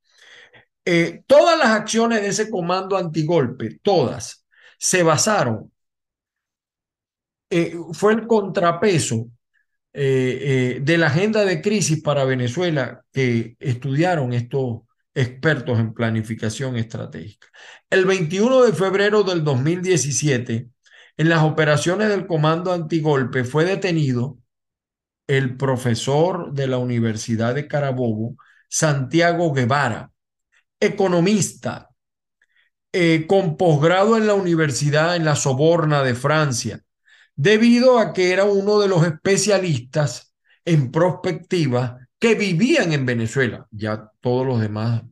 Eh, 0.84 1.24
todas 1.28 1.58
las 1.60 1.70
acciones 1.70 2.22
de 2.22 2.30
ese 2.30 2.50
comando 2.50 2.98
antigolpe, 2.98 3.80
todas, 3.84 4.41
se 4.82 5.04
basaron, 5.04 5.72
eh, 7.52 7.76
fue 7.94 8.14
el 8.14 8.26
contrapeso 8.26 9.30
eh, 9.94 10.80
de 10.82 10.98
la 10.98 11.08
agenda 11.08 11.46
de 11.46 11.62
crisis 11.62 12.02
para 12.02 12.26
Venezuela 12.26 13.04
que 13.12 13.56
estudiaron 13.60 14.34
estos 14.34 14.82
expertos 15.14 15.78
en 15.80 15.94
planificación 15.94 16.78
estratégica. 16.78 17.48
El 17.92 18.06
21 18.06 18.64
de 18.64 18.74
febrero 18.74 19.22
del 19.22 19.44
2017, 19.44 20.68
en 21.18 21.30
las 21.30 21.44
operaciones 21.44 22.10
del 22.10 22.26
Comando 22.26 22.74
Antigolpe, 22.74 23.44
fue 23.44 23.66
detenido 23.66 24.40
el 25.28 25.58
profesor 25.58 26.54
de 26.54 26.66
la 26.66 26.80
Universidad 26.80 27.54
de 27.54 27.68
Carabobo, 27.68 28.36
Santiago 28.68 29.54
Guevara, 29.54 30.12
economista, 30.80 31.91
eh, 32.94 33.26
con 33.28 33.58
posgrado 33.58 34.18
en 34.18 34.28
la 34.28 34.34
Universidad 34.34 35.16
en 35.16 35.26
la 35.26 35.36
Soborna 35.36 36.04
de 36.04 36.16
Francia, 36.16 36.82
debido 37.36 38.00
a 38.00 38.14
que 38.14 38.32
era 38.32 38.46
uno 38.46 38.80
de 38.80 38.88
los 38.88 39.06
especialistas 39.06 40.34
en 40.66 40.92
prospectiva 40.92 42.08
que 42.20 42.36
vivían 42.36 42.94
en 42.94 43.06
Venezuela. 43.06 43.68
Ya 43.72 44.12
todos 44.22 44.46
los 44.46 44.62
demás 44.62 45.04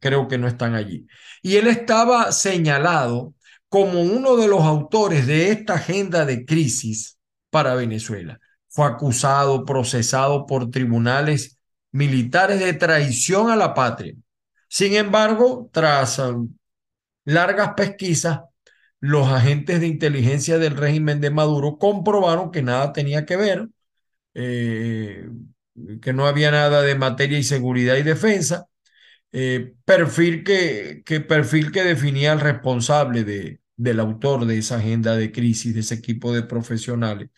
creo 0.00 0.28
que 0.28 0.38
no 0.38 0.48
están 0.48 0.74
allí. 0.74 1.06
Y 1.42 1.56
él 1.56 1.66
estaba 1.66 2.32
señalado 2.32 3.34
como 3.68 4.02
uno 4.02 4.36
de 4.36 4.48
los 4.48 4.62
autores 4.62 5.26
de 5.26 5.50
esta 5.50 5.74
agenda 5.74 6.24
de 6.24 6.44
crisis 6.44 7.18
para 7.50 7.74
Venezuela. 7.74 8.38
Fue 8.68 8.86
acusado, 8.86 9.64
procesado 9.64 10.46
por 10.46 10.70
tribunales 10.70 11.58
militares 11.92 12.60
de 12.60 12.72
traición 12.74 13.50
a 13.50 13.56
la 13.56 13.74
patria. 13.74 14.14
Sin 14.74 14.94
embargo, 14.96 15.70
tras 15.72 16.18
um, 16.18 16.52
largas 17.24 17.74
pesquisas, 17.76 18.40
los 19.00 19.28
agentes 19.28 19.80
de 19.80 19.86
inteligencia 19.86 20.58
del 20.58 20.76
régimen 20.76 21.20
de 21.20 21.30
Maduro 21.30 21.78
comprobaron 21.78 22.50
que 22.50 22.62
nada 22.62 22.92
tenía 22.92 23.24
que 23.26 23.36
ver, 23.36 23.68
eh, 24.34 25.28
que 26.02 26.12
no 26.12 26.26
había 26.26 26.50
nada 26.50 26.82
de 26.82 26.96
materia 26.96 27.38
y 27.38 27.44
seguridad 27.44 27.96
y 27.98 28.02
defensa, 28.02 28.66
eh, 29.32 29.74
perfil, 29.84 30.44
que, 30.44 31.02
que, 31.06 31.20
perfil 31.20 31.72
que 31.72 31.84
definía 31.84 32.32
el 32.32 32.40
responsable 32.40 33.24
de, 33.24 33.60
del 33.76 34.00
autor 34.00 34.46
de 34.46 34.58
esa 34.58 34.78
agenda 34.78 35.16
de 35.16 35.32
crisis, 35.32 35.74
de 35.74 35.80
ese 35.80 35.94
equipo 35.96 36.34
de 36.34 36.42
profesionales. 36.44 37.30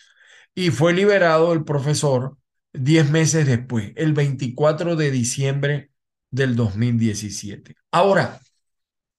Y 0.55 0.70
fue 0.70 0.94
liberado 0.94 1.53
el 1.53 1.64
profesor 1.64 2.38
diez 2.72 3.11
meses 3.11 3.46
después, 3.46 3.92
el 3.96 4.14
24 4.14 4.96
de 4.96 5.11
diciembre 5.11 5.90
del 6.37 6.55
2017. 6.55 7.75
Ahora, 7.90 8.40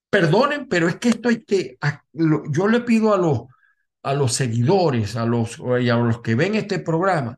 perdonen, 0.10 0.68
pero 0.70 0.88
es 0.88 0.96
que 0.98 1.10
esto 1.10 1.30
hay 1.30 1.44
que, 1.44 1.78
yo 2.14 2.68
le 2.68 2.82
pido 2.82 3.14
a 3.14 3.18
los, 3.18 3.42
a 4.04 4.14
los 4.14 4.34
seguidores, 4.34 5.16
a 5.16 5.26
los, 5.26 5.60
y 5.82 5.90
a 5.90 5.96
los 5.98 6.22
que 6.22 6.36
ven 6.36 6.56
este 6.56 6.80
programa, 6.80 7.38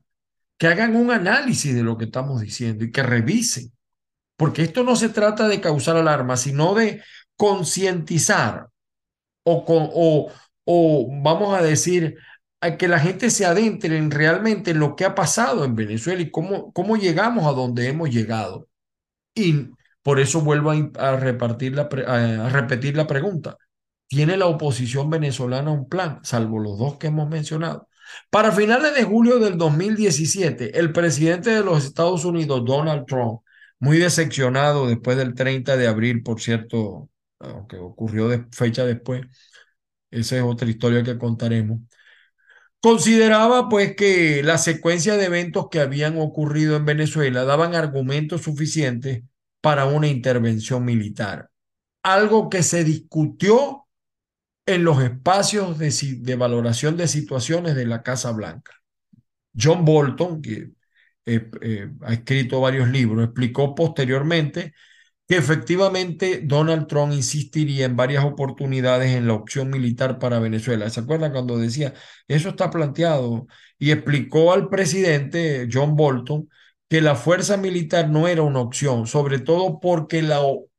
que 0.58 0.68
hagan 0.68 0.96
un 0.96 1.12
análisis 1.12 1.74
de 1.74 1.84
lo 1.84 1.98
que 1.98 2.06
estamos 2.06 2.42
diciendo 2.42 2.86
y 2.86 2.92
que 2.92 3.02
revisen 3.02 3.72
porque 4.40 4.62
esto 4.62 4.86
no 4.86 4.96
se 4.96 5.10
trata 5.10 5.50
de 5.50 5.60
causar 5.60 5.98
alarma, 5.98 6.38
sino 6.38 6.74
de 6.74 7.04
concientizar 7.36 8.70
o, 9.44 9.66
o, 9.68 10.32
o, 10.64 11.10
vamos 11.22 11.54
a 11.54 11.62
decir, 11.62 12.16
que 12.78 12.88
la 12.88 13.00
gente 13.00 13.32
se 13.32 13.46
adentre 13.46 13.98
en 13.98 14.12
realmente 14.12 14.72
en 14.72 14.80
lo 14.80 14.96
que 14.96 15.04
ha 15.04 15.14
pasado 15.14 15.66
en 15.66 15.76
Venezuela 15.76 16.22
y 16.22 16.32
cómo, 16.32 16.72
cómo 16.72 16.96
llegamos 16.96 17.48
a 17.48 17.52
donde 17.52 17.90
hemos 17.90 18.12
llegado. 18.12 18.70
Y 19.40 19.70
por 20.04 20.20
eso 20.20 20.42
vuelvo 20.42 20.72
a, 20.72 21.16
repartir 21.16 21.76
la, 21.76 21.84
a 22.08 22.50
repetir 22.50 22.96
la 22.96 23.08
pregunta. 23.08 23.58
¿Tiene 24.08 24.38
la 24.38 24.48
oposición 24.48 25.10
venezolana 25.10 25.72
un 25.72 25.88
plan, 25.88 26.20
salvo 26.24 26.60
los 26.60 26.78
dos 26.78 26.98
que 26.98 27.08
hemos 27.08 27.30
mencionado? 27.30 27.88
Para 28.30 28.52
finales 28.52 28.96
de 28.96 29.04
julio 29.04 29.40
del 29.40 29.58
2017, 29.58 30.80
el 30.80 30.92
presidente 30.92 31.52
de 31.52 31.64
los 31.64 31.86
Estados 31.86 32.26
Unidos, 32.26 32.64
Donald 32.66 33.06
Trump, 33.06 33.42
muy 33.80 33.98
decepcionado 33.98 34.88
después 34.88 35.16
del 35.18 35.36
30 35.36 35.78
de 35.78 35.88
abril, 35.88 36.24
por 36.24 36.42
cierto, 36.42 37.10
aunque 37.40 37.78
ocurrió 37.78 38.28
de 38.28 38.46
fecha 38.52 38.86
después, 38.86 39.22
esa 40.12 40.38
es 40.38 40.44
otra 40.44 40.70
historia 40.70 41.04
que 41.04 41.18
contaremos. 41.18 41.80
Consideraba 42.82 43.68
pues 43.70 43.96
que 43.96 44.42
la 44.44 44.58
secuencia 44.58 45.18
de 45.18 45.26
eventos 45.26 45.68
que 45.70 45.82
habían 45.82 46.18
ocurrido 46.18 46.78
en 46.78 46.86
Venezuela 46.86 47.44
daban 47.44 47.76
argumentos 47.76 48.44
suficientes 48.44 49.24
para 49.62 49.86
una 49.86 50.08
intervención 50.08 50.86
militar, 50.86 51.50
algo 52.04 52.50
que 52.50 52.64
se 52.64 52.84
discutió 52.84 53.88
en 54.66 54.84
los 54.84 55.02
espacios 55.02 55.78
de, 55.80 56.36
valoración 56.36 56.96
de 56.96 57.08
situaciones 57.08 57.76
de 57.76 57.88
la 57.88 58.04
Casa 58.04 58.32
Blanca. 58.32 58.74
John 59.60 59.84
Bolton, 59.84 60.42
que 60.42 60.72
eh, 61.26 61.50
eh, 61.62 61.92
ha 62.02 62.14
escrito 62.14 62.62
varios 62.62 62.88
libros, 62.90 63.26
explicó 63.26 63.74
posteriormente 63.76 64.74
que 65.28 65.38
efectivamente 65.38 66.42
Donald 66.44 66.88
Trump 66.88 67.14
insistiría 67.14 67.86
en 67.86 67.96
varias 67.96 68.24
oportunidades 68.26 69.16
en 69.16 69.28
la 69.28 69.34
opción 69.34 69.70
militar 69.70 70.18
para 70.20 70.40
Venezuela. 70.40 70.90
¿Se 70.90 71.02
acuerdan 71.02 71.32
cuando 71.32 71.58
decía, 71.60 71.94
eso 72.28 72.50
está 72.50 72.72
planteado? 72.72 73.48
Y 73.78 73.92
explicó 73.92 74.54
al 74.54 74.70
presidente 74.70 75.68
John 75.72 75.96
Bolton 75.96 76.50
que 76.90 77.02
la 77.02 77.16
fuerza 77.16 77.56
militar 77.56 78.10
no 78.10 78.28
era 78.28 78.42
una 78.42 78.60
opción, 78.60 79.08
sobre 79.08 79.40
todo 79.40 79.80
porque 79.80 80.28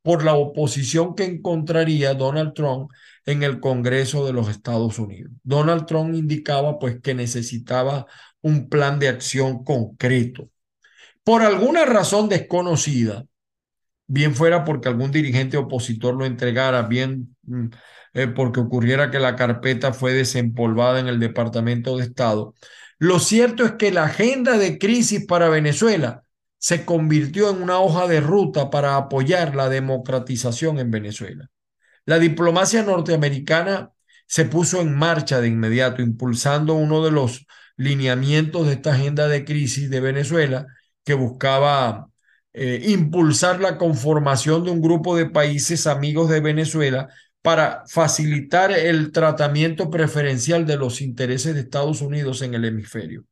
por 0.02 0.24
la 0.24 0.34
oposición 0.34 1.14
que 1.14 1.24
encontraría 1.24 2.14
Donald 2.14 2.52
Trump 2.54 2.90
en 3.26 3.42
el 3.42 3.60
Congreso 3.60 4.26
de 4.26 4.32
los 4.32 4.48
Estados 4.48 4.98
Unidos. 4.98 5.32
Donald 5.42 5.86
Trump 5.86 6.14
indicaba 6.14 6.78
pues 6.78 7.00
que 7.00 7.14
necesitaba 7.14 8.06
un 8.42 8.68
plan 8.68 8.98
de 8.98 9.08
acción 9.08 9.62
concreto. 9.64 10.48
Por 11.22 11.42
alguna 11.42 11.84
razón 11.84 12.28
desconocida, 12.28 13.24
bien 14.06 14.34
fuera 14.34 14.64
porque 14.64 14.88
algún 14.88 15.12
dirigente 15.12 15.56
opositor 15.56 16.14
lo 16.16 16.24
entregara, 16.24 16.82
bien 16.82 17.36
mm, 17.42 17.66
eh, 18.14 18.26
porque 18.26 18.60
ocurriera 18.60 19.10
que 19.10 19.20
la 19.20 19.36
carpeta 19.36 19.92
fue 19.92 20.12
desempolvada 20.12 20.98
en 20.98 21.06
el 21.06 21.20
Departamento 21.20 21.96
de 21.96 22.04
Estado, 22.04 22.54
lo 23.00 23.18
cierto 23.18 23.64
es 23.64 23.72
que 23.72 23.90
la 23.90 24.04
agenda 24.04 24.58
de 24.58 24.78
crisis 24.78 25.24
para 25.24 25.48
Venezuela 25.48 26.24
se 26.58 26.84
convirtió 26.84 27.48
en 27.48 27.62
una 27.62 27.80
hoja 27.80 28.06
de 28.06 28.20
ruta 28.20 28.68
para 28.68 28.96
apoyar 28.96 29.56
la 29.56 29.70
democratización 29.70 30.78
en 30.78 30.90
Venezuela. 30.90 31.48
La 32.04 32.18
diplomacia 32.18 32.82
norteamericana 32.82 33.90
se 34.26 34.44
puso 34.44 34.82
en 34.82 34.94
marcha 34.94 35.40
de 35.40 35.48
inmediato, 35.48 36.02
impulsando 36.02 36.74
uno 36.74 37.02
de 37.02 37.10
los 37.10 37.46
lineamientos 37.78 38.66
de 38.66 38.74
esta 38.74 38.92
agenda 38.92 39.28
de 39.28 39.46
crisis 39.46 39.88
de 39.88 40.00
Venezuela 40.00 40.66
que 41.02 41.14
buscaba 41.14 42.10
eh, 42.52 42.82
impulsar 42.84 43.60
la 43.60 43.78
conformación 43.78 44.64
de 44.64 44.72
un 44.72 44.82
grupo 44.82 45.16
de 45.16 45.24
países 45.30 45.86
amigos 45.86 46.28
de 46.28 46.40
Venezuela 46.40 47.08
para 47.42 47.84
facilitar 47.86 48.70
el 48.72 49.12
tratamiento 49.12 49.90
preferencial 49.90 50.66
de 50.66 50.76
los 50.76 51.00
intereses 51.00 51.54
de 51.54 51.60
Estados 51.60 52.02
Unidos 52.02 52.42
en 52.42 52.54
el 52.54 52.64
hemisferio. 52.64 53.24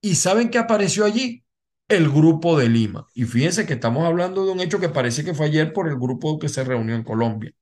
¿Y 0.00 0.16
saben 0.16 0.50
qué 0.50 0.58
apareció 0.58 1.04
allí? 1.04 1.44
El 1.88 2.10
grupo 2.10 2.58
de 2.58 2.68
Lima. 2.68 3.06
Y 3.14 3.24
fíjense 3.24 3.66
que 3.66 3.74
estamos 3.74 4.04
hablando 4.04 4.44
de 4.44 4.52
un 4.52 4.60
hecho 4.60 4.80
que 4.80 4.88
parece 4.88 5.24
que 5.24 5.34
fue 5.34 5.46
ayer 5.46 5.72
por 5.72 5.88
el 5.88 5.96
grupo 5.96 6.38
que 6.38 6.48
se 6.48 6.64
reunió 6.64 6.94
en 6.96 7.04
Colombia. 7.04 7.52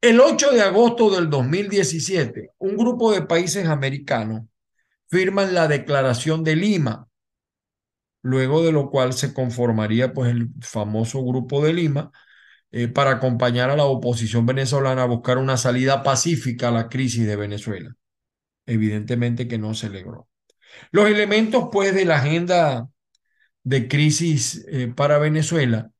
El 0.00 0.20
8 0.20 0.50
de 0.52 0.62
agosto 0.62 1.10
del 1.10 1.30
2017, 1.30 2.50
un 2.58 2.76
grupo 2.76 3.12
de 3.12 3.22
países 3.22 3.66
americanos 3.66 4.42
firman 5.08 5.54
la 5.54 5.68
Declaración 5.68 6.42
de 6.42 6.56
Lima, 6.56 7.08
luego 8.22 8.64
de 8.64 8.72
lo 8.72 8.90
cual 8.90 9.12
se 9.12 9.34
conformaría 9.34 10.12
pues 10.12 10.30
el 10.30 10.48
famoso 10.60 11.22
Grupo 11.24 11.64
de 11.64 11.72
Lima 11.72 12.12
eh, 12.72 12.88
para 12.88 13.12
acompañar 13.12 13.70
a 13.70 13.76
la 13.76 13.84
oposición 13.84 14.46
venezolana 14.46 15.02
a 15.02 15.06
buscar 15.06 15.38
una 15.38 15.56
salida 15.56 16.02
pacífica 16.02 16.68
a 16.68 16.72
la 16.72 16.88
crisis 16.88 17.26
de 17.26 17.36
Venezuela. 17.36 17.94
Evidentemente 18.66 19.48
que 19.48 19.58
no 19.58 19.74
se 19.74 19.90
logró. 19.90 20.28
Los 20.90 21.08
elementos 21.08 21.68
pues 21.72 21.94
de 21.94 22.04
la 22.04 22.16
agenda 22.16 22.88
de 23.64 23.88
crisis 23.88 24.64
eh, 24.68 24.88
para 24.88 25.18
Venezuela 25.18 25.90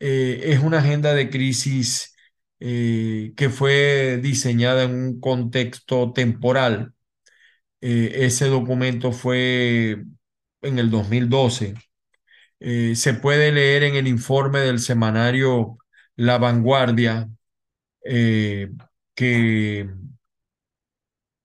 eh, 0.00 0.40
es 0.46 0.60
una 0.60 0.78
agenda 0.78 1.14
de 1.14 1.30
crisis 1.30 2.10
que 2.58 3.50
fue 3.52 4.20
diseñada 4.22 4.84
en 4.84 4.94
un 4.94 5.20
contexto 5.20 6.12
temporal 6.14 6.94
ese 7.80 8.46
documento 8.46 9.12
fue 9.12 10.04
en 10.62 10.78
el 10.78 10.90
2012. 10.90 11.74
Eh, 12.60 12.94
se 12.96 13.14
puede 13.14 13.52
leer 13.52 13.84
en 13.84 13.96
el 13.96 14.08
informe 14.08 14.60
del 14.60 14.78
semanario 14.80 15.78
La 16.16 16.38
Vanguardia 16.38 17.28
eh, 18.04 18.70
que 19.14 19.88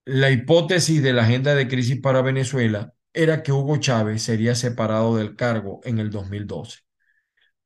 la 0.04 0.30
hipótesis 0.30 1.02
de 1.02 1.12
la 1.12 1.22
agenda 1.22 1.54
de 1.54 1.68
crisis 1.68 2.00
para 2.00 2.22
Venezuela 2.22 2.94
era 3.12 3.42
que 3.42 3.52
Hugo 3.52 3.78
Chávez 3.78 4.22
sería 4.22 4.54
separado 4.54 5.16
del 5.16 5.36
cargo 5.36 5.80
en 5.84 5.98
el 5.98 6.10
2012. 6.10 6.80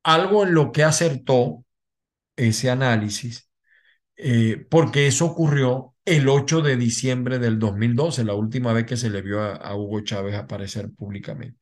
Algo 0.03 0.45
en 0.45 0.55
lo 0.55 0.73
que 0.73 0.85
acertó 0.85 1.65
ese 2.37 2.71
análisis, 2.71 3.49
porque 4.71 5.07
eso 5.07 5.27
ocurrió 5.27 5.95
el 6.05 6.29
8 6.29 6.61
de 6.61 6.77
diciembre 6.77 7.39
del 7.39 7.59
2012, 7.59 8.25
la 8.25 8.35
última 8.35 8.73
vez 8.73 8.85
que 8.87 8.97
se 8.97 9.11
le 9.11 9.23
vio 9.23 9.41
a, 9.41 9.75
Hugo 9.75 10.01
Chávez 10.03 10.35
aparecer 10.35 10.91
públicamente. 10.93 11.59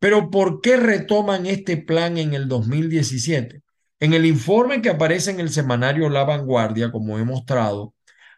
Pero 0.00 0.30
¿por 0.30 0.60
qué 0.60 0.76
retoman 0.76 1.46
este 1.46 1.76
plan 1.76 2.18
en 2.18 2.34
el 2.34 2.48
2017? 2.48 3.62
En 4.00 4.12
el 4.14 4.26
informe 4.26 4.82
que 4.82 4.90
aparece 4.90 5.30
en 5.30 5.40
el 5.40 5.50
semanario 5.50 6.08
La 6.10 6.24
Vanguardia, 6.24 6.90
como 6.92 7.18
he 7.18 7.24
mostrado, 7.24 7.94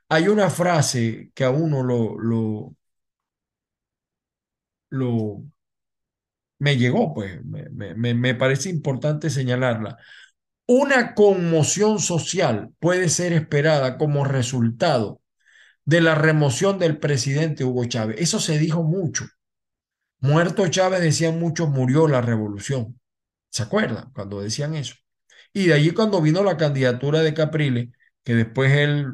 hay 0.08 0.28
una 0.28 0.50
frase 0.50 1.30
que 1.34 1.44
a 1.44 1.50
uno 1.50 1.82
lo, 1.84 2.16
lo, 4.90 5.44
me 6.58 6.76
llegó, 6.76 7.14
pues 7.14 7.44
me, 7.44 7.68
me, 7.94 8.14
me 8.14 8.34
parece 8.34 8.68
importante 8.70 9.30
señalarla. 9.30 9.96
Una 10.66 11.14
conmoción 11.14 12.00
social 12.00 12.72
puede 12.80 13.08
ser 13.10 13.32
esperada 13.34 13.98
como 13.98 14.24
resultado 14.24 15.20
de 15.84 16.00
la 16.02 16.14
remoción 16.14 16.78
del 16.78 16.98
presidente 16.98 17.64
Hugo 17.64 17.86
Chávez. 17.86 18.16
Eso 18.20 18.40
se 18.40 18.58
dijo 18.58 18.82
mucho. 18.84 19.26
Muerto 20.20 20.68
Chávez, 20.68 21.00
decían 21.00 21.40
muchos, 21.40 21.68
murió 21.70 22.06
la 22.08 22.20
revolución. 22.20 23.00
¿Se 23.50 23.64
acuerdan 23.64 24.10
cuando 24.12 24.40
decían 24.40 24.74
eso? 24.76 24.94
Y 25.52 25.66
de 25.68 25.74
allí 25.74 25.90
cuando 25.92 26.20
vino 26.20 26.42
la 26.44 26.56
candidatura 26.56 27.20
de 27.20 27.34
Capriles, 27.34 27.88
que 28.24 28.34
después 28.34 28.72
él, 28.72 29.06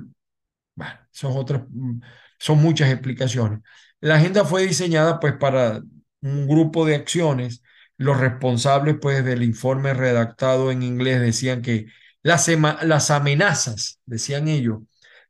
bueno, 0.75 0.95
son 1.13 1.37
otras, 1.37 1.63
mm, 1.71 2.01
son 2.39 2.59
muchas 2.63 2.91
explicaciones. 2.91 3.61
La 4.01 4.17
agenda 4.17 4.45
fue 4.45 4.67
diseñada 4.67 5.21
pues 5.21 5.35
para 5.35 5.83
un 6.23 6.47
grupo 6.49 6.87
de 6.87 6.97
acciones. 6.97 7.63
Los 7.97 8.19
responsables 8.19 8.97
pues 9.01 9.25
del 9.25 9.43
informe 9.43 9.95
redactado 9.95 10.71
en 10.71 10.83
inglés 10.83 11.21
decían 11.21 11.63
que 11.63 11.87
las, 12.23 12.49
las 12.83 13.11
amenazas, 13.11 14.01
decían 14.07 14.49
ellos, 14.49 14.81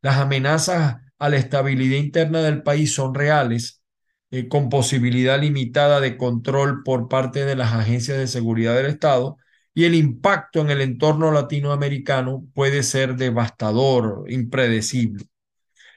las 0.03 0.17
amenazas 0.19 0.97
a 1.19 1.29
la 1.29 1.37
estabilidad 1.37 1.99
interna 1.99 2.43
del 2.43 2.63
país 2.63 2.95
son 2.95 3.15
reales, 3.15 3.83
eh, 4.31 4.49
con 4.49 4.69
posibilidad 4.69 5.41
limitada 5.41 6.01
de 6.01 6.17
control 6.17 6.83
por 6.83 7.09
parte 7.09 7.45
de 7.45 7.57
las 7.57 7.73
agencias 7.73 8.19
de 8.19 8.27
seguridad 8.27 8.75
del 8.77 8.87
Estado, 8.87 9.37
y 9.75 9.85
el 9.85 9.95
impacto 9.95 10.61
en 10.61 10.71
el 10.71 10.81
entorno 10.81 11.33
latinoamericano 11.33 12.47
puede 12.55 12.83
ser 12.83 13.17
devastador, 13.17 14.25
impredecible. 14.31 15.27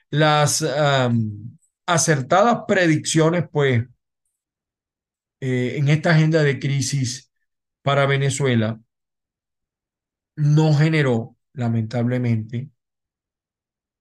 Las 0.10 0.66
acertadas 1.86 2.60
predicciones, 2.68 3.46
pues, 3.52 3.86
eh, 5.40 5.78
en 5.78 5.90
esta 5.90 6.12
agenda 6.12 6.44
de 6.44 6.60
crisis 6.60 7.32
para 7.82 8.06
Venezuela 8.06 8.80
no 10.36 10.74
generó, 10.74 11.36
lamentablemente, 11.54 12.70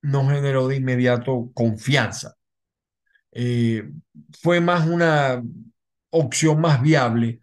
no 0.02 0.28
generó 0.28 0.68
de 0.68 0.76
inmediato 0.76 1.50
confianza. 1.54 2.36
Eh, 3.32 3.90
fue 4.40 4.60
más 4.60 4.86
una 4.86 5.42
opción 6.10 6.60
más 6.60 6.80
viable 6.80 7.40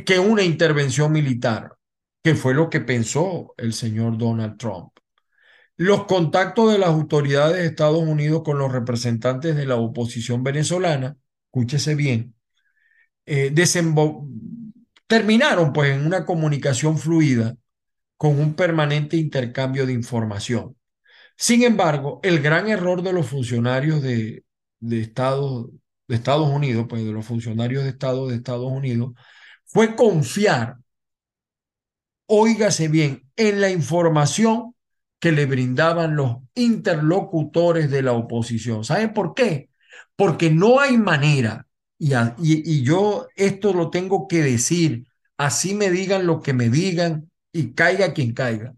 que, 0.00 0.18
una 0.18 0.42
intervención 0.42 1.12
militar, 1.12 1.76
que 2.22 2.34
fue 2.34 2.54
lo 2.54 2.70
que 2.70 2.80
pensó 2.80 3.54
el 3.56 3.72
señor 3.72 4.16
Donald 4.18 4.56
Trump. 4.58 4.92
Los 5.76 6.04
contactos 6.04 6.72
de 6.72 6.78
las 6.78 6.90
autoridades 6.90 7.56
de 7.56 7.66
Estados 7.66 8.02
Unidos 8.02 8.42
con 8.44 8.58
los 8.58 8.72
representantes 8.72 9.56
de 9.56 9.66
la 9.66 9.76
oposición 9.76 10.42
venezolana, 10.42 11.16
escúchese 11.46 11.94
bien, 11.94 12.34
eh, 13.26 13.52
terminaron 15.06 15.72
pues 15.72 15.90
en 15.90 16.06
una 16.06 16.24
comunicación 16.24 16.98
fluida 16.98 17.56
con 18.16 18.38
un 18.40 18.54
permanente 18.54 19.16
intercambio 19.16 19.86
de 19.86 19.92
información. 19.92 20.76
Sin 21.36 21.62
embargo, 21.64 22.20
el 22.22 22.40
gran 22.40 22.68
error 22.68 23.02
de 23.02 23.12
los 23.12 23.26
funcionarios 23.26 24.02
de, 24.02 24.44
de, 24.80 25.00
Estados, 25.00 25.70
de 26.06 26.14
Estados 26.16 26.48
Unidos, 26.48 26.86
pues 26.88 27.04
de 27.04 27.12
los 27.12 27.26
funcionarios 27.26 27.84
de 27.84 27.90
Estado 27.90 28.28
de 28.28 28.36
Estados 28.36 28.70
Unidos, 28.70 29.12
fue 29.72 29.96
confiar, 29.96 30.76
óigase 32.26 32.88
bien, 32.88 33.26
en 33.36 33.60
la 33.60 33.70
información 33.70 34.74
que 35.18 35.32
le 35.32 35.46
brindaban 35.46 36.14
los 36.14 36.38
interlocutores 36.54 37.90
de 37.90 38.02
la 38.02 38.12
oposición. 38.12 38.84
¿Saben 38.84 39.14
por 39.14 39.34
qué? 39.34 39.70
Porque 40.14 40.50
no 40.50 40.78
hay 40.80 40.98
manera, 40.98 41.66
y, 41.98 42.12
y, 42.38 42.82
yo 42.82 43.28
esto 43.36 43.72
lo 43.72 43.88
tengo 43.88 44.28
que 44.28 44.42
decir, 44.42 45.06
así 45.38 45.74
me 45.74 45.90
digan 45.90 46.26
lo 46.26 46.42
que 46.42 46.52
me 46.52 46.68
digan 46.68 47.30
y 47.52 47.72
caiga 47.72 48.12
quien 48.12 48.34
caiga. 48.34 48.74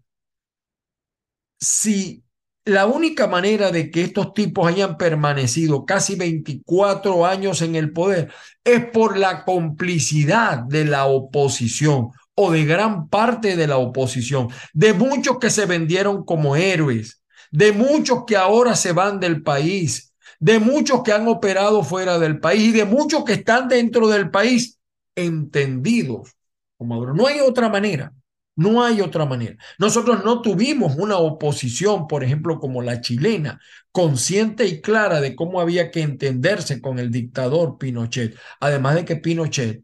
Si 1.59 2.24
la 2.65 2.87
única 2.87 3.27
manera 3.27 3.71
de 3.71 3.91
que 3.91 4.01
estos 4.01 4.33
tipos 4.33 4.67
hayan 4.67 4.97
permanecido 4.97 5.85
casi 5.85 6.15
24 6.15 7.25
años 7.25 7.61
en 7.61 7.75
el 7.75 7.93
poder 7.93 8.33
es 8.63 8.85
por 8.87 9.17
la 9.17 9.45
complicidad 9.45 10.59
de 10.63 10.85
la 10.85 11.05
oposición 11.05 12.09
o 12.33 12.51
de 12.51 12.65
gran 12.65 13.07
parte 13.07 13.55
de 13.55 13.67
la 13.67 13.77
oposición, 13.77 14.49
de 14.73 14.93
muchos 14.93 15.37
que 15.39 15.51
se 15.51 15.65
vendieron 15.67 16.25
como 16.25 16.55
héroes, 16.55 17.21
de 17.51 17.71
muchos 17.71 18.23
que 18.25 18.35
ahora 18.35 18.75
se 18.75 18.91
van 18.91 19.19
del 19.19 19.43
país, 19.43 20.13
de 20.39 20.59
muchos 20.59 21.03
que 21.03 21.13
han 21.13 21.27
operado 21.27 21.83
fuera 21.83 22.19
del 22.19 22.39
país 22.39 22.63
y 22.63 22.71
de 22.71 22.85
muchos 22.85 23.23
que 23.23 23.33
están 23.33 23.69
dentro 23.69 24.07
del 24.07 24.31
país 24.31 24.79
entendidos 25.15 26.35
como 26.77 27.05
No 27.13 27.27
hay 27.27 27.39
otra 27.39 27.69
manera. 27.69 28.11
No 28.55 28.83
hay 28.83 29.01
otra 29.01 29.25
manera. 29.25 29.57
Nosotros 29.79 30.23
no 30.23 30.41
tuvimos 30.41 30.95
una 30.95 31.17
oposición, 31.17 32.07
por 32.07 32.23
ejemplo, 32.23 32.59
como 32.59 32.81
la 32.81 33.01
chilena, 33.01 33.59
consciente 33.91 34.65
y 34.65 34.81
clara 34.81 35.19
de 35.21 35.35
cómo 35.35 35.59
había 35.59 35.91
que 35.91 36.01
entenderse 36.01 36.81
con 36.81 36.99
el 36.99 37.11
dictador 37.11 37.77
Pinochet. 37.77 38.37
Además 38.61 38.95
de 38.95 39.05
que 39.05 39.17
Pinochet, 39.17 39.83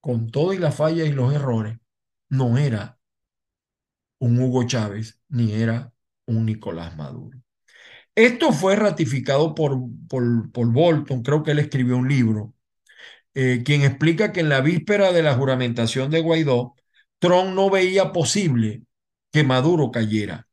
con 0.00 0.30
todo 0.30 0.52
y 0.54 0.58
la 0.58 0.72
falla 0.72 1.04
y 1.04 1.12
los 1.12 1.34
errores, 1.34 1.78
no 2.30 2.58
era 2.58 2.98
un 4.18 4.38
Hugo 4.38 4.64
Chávez 4.66 5.18
ni 5.28 5.52
era 5.52 5.92
un 6.26 6.46
Nicolás 6.46 6.96
Maduro. 6.96 7.38
Esto 8.14 8.52
fue 8.52 8.76
ratificado 8.76 9.54
por, 9.54 9.78
por, 10.08 10.52
por 10.52 10.72
Bolton, 10.72 11.22
creo 11.22 11.42
que 11.42 11.52
él 11.52 11.60
escribió 11.60 11.96
un 11.96 12.08
libro, 12.08 12.54
eh, 13.34 13.62
quien 13.64 13.82
explica 13.82 14.32
que 14.32 14.40
en 14.40 14.48
la 14.48 14.60
víspera 14.60 15.12
de 15.12 15.22
la 15.22 15.34
juramentación 15.34 16.10
de 16.10 16.20
Guaidó, 16.20 16.74
Trump 17.20 17.54
no 17.54 17.70
veía 17.70 18.12
posible 18.12 18.82
que 19.32 19.44
Maduro 19.44 19.90
cayera, 19.92 20.48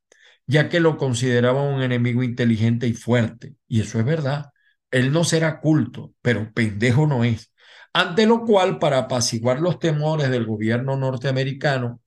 ya 0.47 0.69
que 0.69 0.79
lo 0.79 0.97
consideraba 0.97 1.63
un 1.63 1.81
enemigo 1.81 2.23
inteligente 2.23 2.87
y 2.87 2.93
fuerte. 2.93 3.55
Y 3.67 3.81
eso 3.81 3.99
es 3.99 4.05
verdad. 4.05 4.51
Él 4.91 5.11
no 5.11 5.23
será 5.23 5.59
culto, 5.61 6.13
pero 6.21 6.51
pendejo 6.53 7.07
no 7.07 7.23
es. 7.23 7.51
Ante 7.93 8.27
lo 8.27 8.45
cual, 8.45 8.79
para 8.79 8.99
apaciguar 8.99 9.59
los 9.61 9.79
temores 9.79 10.29
del 10.29 10.45
gobierno 10.45 10.97
norteamericano, 10.97 12.01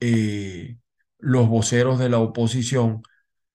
eh, 0.00 0.76
los 1.18 1.48
voceros 1.48 1.98
de 1.98 2.08
la 2.08 2.18
oposición 2.18 3.02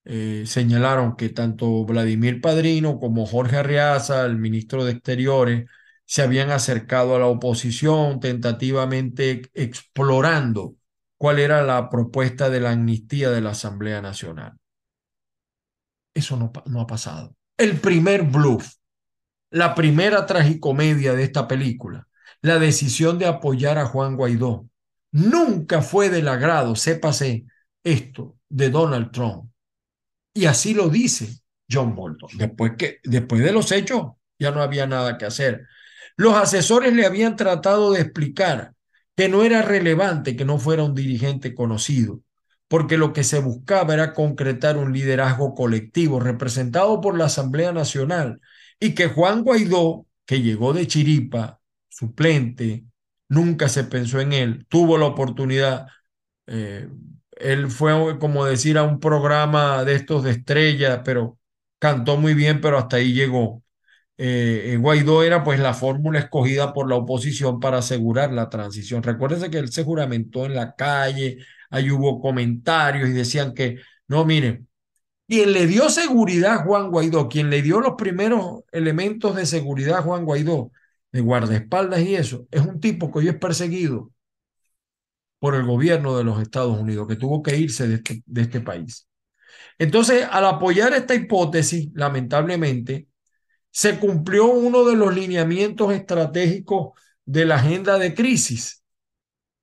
eh, 0.06 0.44
señalaron 0.48 1.16
que 1.16 1.30
tanto 1.30 1.86
Vladimir 1.86 2.42
Padrino 2.42 3.00
como 3.00 3.26
Jorge 3.26 3.58
Arriaza, 3.58 4.26
el 4.26 4.38
ministro 4.38 4.86
de 4.86 4.94
Exteriores, 4.94 5.66
se 6.06 6.22
habían 6.22 6.52
acercado 6.52 7.16
a 7.16 7.20
la 7.20 7.28
oposición, 7.28 8.20
tentativamente 8.20 9.50
explorando 9.54 10.76
cuál 11.18 11.40
era 11.40 11.64
la 11.64 11.90
propuesta 11.90 12.50
de 12.50 12.60
la 12.60 12.72
amnistía 12.72 13.32
de 13.32 13.42
la 13.42 13.52
Asamblea 13.52 14.02
Nacional. 14.02 14.58
Eso 16.14 16.38
no, 16.38 16.82
ha 16.82 16.88
pasado. 16.88 17.36
El 17.58 17.80
primer 17.80 18.24
bluff, 18.24 18.76
la 19.50 19.76
primera 19.76 20.26
tragicomedia 20.26 21.14
de 21.14 21.24
esta 21.24 21.48
película, 21.48 22.08
la 22.42 22.60
decisión 22.60 23.18
de 23.18 23.26
apoyar 23.26 23.78
a 23.78 23.86
Juan 23.86 24.16
Guaidó, 24.16 24.70
nunca 25.12 25.82
fue 25.82 26.10
del 26.10 26.28
agrado, 26.28 26.76
sépase 26.76 27.46
esto, 27.84 28.38
de 28.50 28.70
Donald 28.70 29.12
Trump. 29.12 29.50
Y 30.34 30.46
así 30.46 30.74
lo 30.74 30.90
dice 30.90 31.40
John 31.70 31.96
Bolton. 31.96 32.30
Después, 32.38 32.74
que, 32.78 33.00
después 33.04 33.42
de 33.42 33.52
los 33.52 33.72
hechos, 33.72 34.12
ya 34.38 34.52
no 34.52 34.62
había 34.62 34.86
nada 34.86 35.18
que 35.18 35.26
hacer. 35.26 35.66
Los 36.18 36.36
asesores 36.36 36.94
le 36.94 37.06
habían 37.06 37.36
tratado 37.36 37.92
de 37.92 38.02
explicar 38.02 38.74
que 39.16 39.30
no 39.30 39.44
era 39.44 39.62
relevante 39.62 40.36
que 40.36 40.46
no 40.46 40.60
fuera 40.60 40.84
un 40.84 40.96
dirigente 40.96 41.54
conocido, 41.56 42.22
porque 42.68 42.98
lo 42.98 43.14
que 43.14 43.24
se 43.24 43.40
buscaba 43.40 43.94
era 43.94 44.14
concretar 44.14 44.78
un 44.78 44.94
liderazgo 44.94 45.54
colectivo 45.56 46.20
representado 46.20 47.02
por 47.02 47.18
la 47.18 47.26
Asamblea 47.26 47.72
Nacional 47.72 48.42
y 48.80 48.94
que 48.96 49.08
Juan 49.08 49.44
Guaidó, 49.44 50.06
que 50.26 50.42
llegó 50.42 50.74
de 50.74 50.88
Chiripa, 50.88 51.60
suplente, 51.90 52.86
nunca 53.30 53.70
se 53.70 53.84
pensó 53.86 54.20
en 54.20 54.34
él, 54.34 54.66
tuvo 54.70 54.98
la 54.98 55.06
oportunidad, 55.06 55.88
eh, 56.48 56.90
él 57.32 57.70
fue 57.72 58.20
como 58.20 58.46
decir 58.46 58.78
a 58.78 58.84
un 58.84 59.00
programa 59.00 59.84
de 59.84 59.96
estos 59.96 60.24
de 60.24 60.32
estrella, 60.32 61.04
pero 61.04 61.40
cantó 61.80 62.18
muy 62.18 62.34
bien, 62.34 62.62
pero 62.62 62.78
hasta 62.78 62.98
ahí 62.98 63.14
llegó. 63.14 63.64
Eh, 64.18 64.78
Guaidó 64.80 65.24
era 65.24 65.44
pues 65.44 65.60
la 65.60 65.74
fórmula 65.74 66.20
escogida 66.20 66.74
por 66.74 66.90
la 66.90 66.96
oposición 66.96 67.60
para 67.60 67.80
asegurar 67.80 68.32
la 68.32 68.50
transición. 68.50 69.04
Recuérdense 69.04 69.50
que 69.50 69.58
él 69.58 69.72
se 69.72 69.84
juramentó 69.84 70.46
en 70.46 70.56
la 70.56 70.76
calle, 70.76 71.40
ahí 71.70 71.92
hubo 71.92 72.22
comentarios 72.22 73.10
y 73.10 73.14
decían 73.14 73.54
que, 73.54 73.78
no, 74.08 74.26
miren, 74.26 74.68
quien 75.28 75.54
le 75.54 75.68
dio 75.68 75.90
seguridad 75.90 76.54
a 76.54 76.64
Juan 76.64 76.92
Guaidó, 76.92 77.30
quien 77.30 77.50
le 77.50 77.62
dio 77.62 77.82
los 77.82 77.96
primeros 77.98 78.64
elementos 78.72 79.36
de 79.36 79.46
seguridad 79.46 80.00
a 80.00 80.02
Juan 80.04 80.26
Guaidó, 80.26 80.72
de 81.12 81.22
guardaespaldas 81.22 82.02
y 82.02 82.16
eso, 82.16 82.48
es 82.52 82.62
un 82.62 82.80
tipo 82.80 83.12
que 83.12 83.20
hoy 83.20 83.30
es 83.30 83.38
perseguido 83.38 84.12
por 85.40 85.56
el 85.56 85.66
gobierno 85.66 86.18
de 86.18 86.24
los 86.24 86.42
Estados 86.42 86.78
Unidos, 86.80 87.08
que 87.08 87.16
tuvo 87.16 87.44
que 87.44 87.58
irse 87.58 87.88
de 87.88 87.96
este, 87.96 88.24
de 88.26 88.42
este 88.42 88.62
país. 88.62 89.08
Entonces, 89.78 90.28
al 90.30 90.46
apoyar 90.46 90.94
esta 90.94 91.16
hipótesis, 91.16 91.90
lamentablemente, 91.94 93.08
se 93.76 94.00
cumplió 94.00 94.46
uno 94.46 94.86
de 94.86 94.96
los 94.96 95.14
lineamientos 95.14 95.92
estratégicos 95.92 96.98
de 97.26 97.44
la 97.44 97.56
agenda 97.56 98.00
de 98.00 98.16
crisis, 98.16 98.86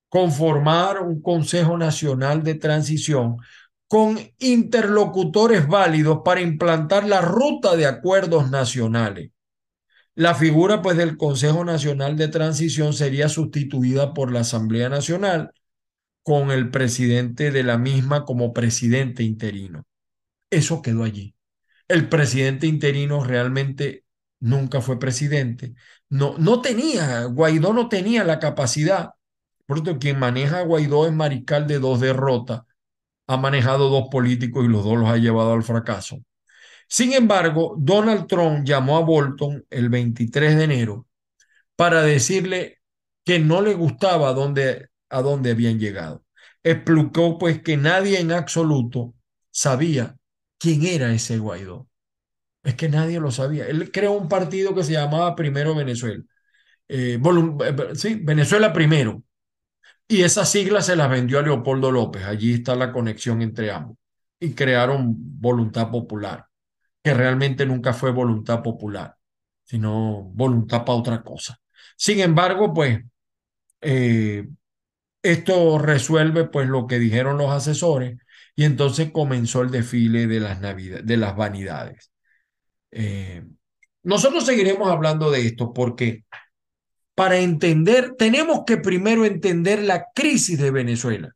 conformar 0.07 1.01
un 1.01 1.19
Consejo 1.19 1.79
Nacional 1.79 2.43
de 2.43 2.53
Transición 2.53 3.37
con 3.87 4.19
interlocutores 4.37 5.67
válidos 5.67 6.19
para 6.23 6.41
implantar 6.41 7.07
la 7.07 7.21
ruta 7.21 7.75
de 7.75 7.87
acuerdos 7.87 8.51
nacionales. 8.51 9.31
La 10.13 10.35
figura 10.35 10.83
pues 10.83 10.95
del 10.95 11.17
Consejo 11.17 11.65
Nacional 11.65 12.15
de 12.15 12.27
Transición 12.27 12.93
sería 12.93 13.29
sustituida 13.29 14.13
por 14.13 14.31
la 14.31 14.41
Asamblea 14.41 14.89
Nacional 14.89 15.53
con 16.21 16.51
el 16.51 16.69
presidente 16.69 17.49
de 17.49 17.63
la 17.63 17.79
misma 17.79 18.25
como 18.25 18.53
presidente 18.53 19.23
interino. 19.23 19.87
Eso 20.51 20.83
quedó 20.83 21.03
allí. 21.03 21.33
El 21.87 22.07
presidente 22.09 22.67
interino 22.67 23.23
realmente 23.23 24.02
nunca 24.43 24.81
fue 24.81 24.99
presidente. 24.99 25.73
No, 26.09 26.35
no 26.37 26.61
tenía, 26.61 27.23
Guaidó 27.25 27.73
no 27.73 27.87
tenía 27.89 28.23
la 28.25 28.39
capacidad. 28.39 29.11
Por 29.65 29.79
eso 29.79 29.97
quien 29.99 30.19
maneja 30.19 30.59
a 30.59 30.63
Guaidó 30.63 31.07
es 31.07 31.13
mariscal 31.13 31.65
de 31.65 31.79
dos 31.79 32.01
derrotas. 32.01 32.63
Ha 33.27 33.37
manejado 33.37 33.89
dos 33.89 34.09
políticos 34.11 34.65
y 34.65 34.67
los 34.67 34.83
dos 34.83 34.97
los 34.97 35.09
ha 35.09 35.17
llevado 35.17 35.53
al 35.53 35.63
fracaso. 35.63 36.19
Sin 36.89 37.13
embargo, 37.13 37.75
Donald 37.79 38.27
Trump 38.27 38.65
llamó 38.65 38.97
a 38.97 39.01
Bolton 39.01 39.65
el 39.69 39.89
23 39.89 40.57
de 40.57 40.63
enero 40.65 41.07
para 41.77 42.03
decirle 42.03 42.79
que 43.23 43.39
no 43.39 43.61
le 43.61 43.73
gustaba 43.75 44.33
dónde, 44.33 44.89
a 45.09 45.21
dónde 45.21 45.51
habían 45.51 45.79
llegado. 45.79 46.25
Explicó 46.63 47.37
pues 47.37 47.61
que 47.61 47.77
nadie 47.77 48.19
en 48.19 48.33
absoluto 48.33 49.13
sabía 49.51 50.17
quién 50.59 50.83
era 50.85 51.13
ese 51.13 51.37
Guaidó. 51.37 51.87
Es 52.63 52.75
que 52.75 52.89
nadie 52.89 53.19
lo 53.19 53.31
sabía. 53.31 53.67
Él 53.67 53.91
creó 53.91 54.13
un 54.13 54.29
partido 54.29 54.73
que 54.73 54.83
se 54.83 54.93
llamaba 54.93 55.35
Primero 55.35 55.75
Venezuela. 55.75 56.23
Eh, 56.87 57.19
eh, 57.21 57.75
sí, 57.95 58.15
Venezuela 58.23 58.71
Primero. 58.73 59.23
Y 60.07 60.21
esa 60.23 60.45
sigla 60.45 60.81
se 60.81 60.95
las 60.95 61.09
vendió 61.09 61.39
a 61.39 61.41
Leopoldo 61.41 61.91
López. 61.91 62.23
Allí 62.25 62.53
está 62.53 62.75
la 62.75 62.91
conexión 62.91 63.41
entre 63.41 63.71
ambos. 63.71 63.97
Y 64.39 64.53
crearon 64.53 65.13
Voluntad 65.17 65.89
Popular, 65.91 66.45
que 67.03 67.13
realmente 67.13 67.65
nunca 67.65 67.93
fue 67.93 68.11
voluntad 68.11 68.61
popular, 68.61 69.15
sino 69.63 70.23
voluntad 70.33 70.85
para 70.85 70.99
otra 70.99 71.23
cosa. 71.23 71.59
Sin 71.97 72.19
embargo, 72.19 72.73
pues 72.73 73.01
eh, 73.81 74.47
esto 75.21 75.79
resuelve 75.79 76.45
pues 76.45 76.67
lo 76.67 76.87
que 76.87 76.99
dijeron 76.99 77.37
los 77.37 77.51
asesores 77.51 78.17
y 78.55 78.65
entonces 78.65 79.11
comenzó 79.11 79.61
el 79.61 79.71
desfile 79.71 80.27
de 80.27 80.39
las, 80.39 80.61
navidades, 80.61 81.05
de 81.05 81.17
las 81.17 81.35
vanidades. 81.35 82.12
Eh, 82.95 83.43
nosotros 84.03 84.45
seguiremos 84.45 84.89
hablando 84.89 85.31
de 85.31 85.47
esto 85.47 85.73
porque 85.73 86.23
para 87.15 87.37
entender, 87.37 88.15
tenemos 88.17 88.61
que 88.65 88.77
primero 88.77 89.25
entender 89.25 89.83
la 89.83 90.07
crisis 90.13 90.59
de 90.59 90.71
Venezuela. 90.71 91.35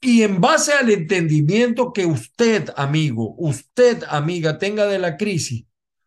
Y 0.00 0.22
en 0.22 0.40
base 0.40 0.72
al 0.72 0.90
entendimiento 0.90 1.92
que 1.92 2.06
usted, 2.06 2.70
amigo, 2.76 3.34
usted, 3.38 4.02
amiga, 4.08 4.58
tenga 4.58 4.86
de 4.86 4.98
la 4.98 5.16
crisis, 5.16 5.64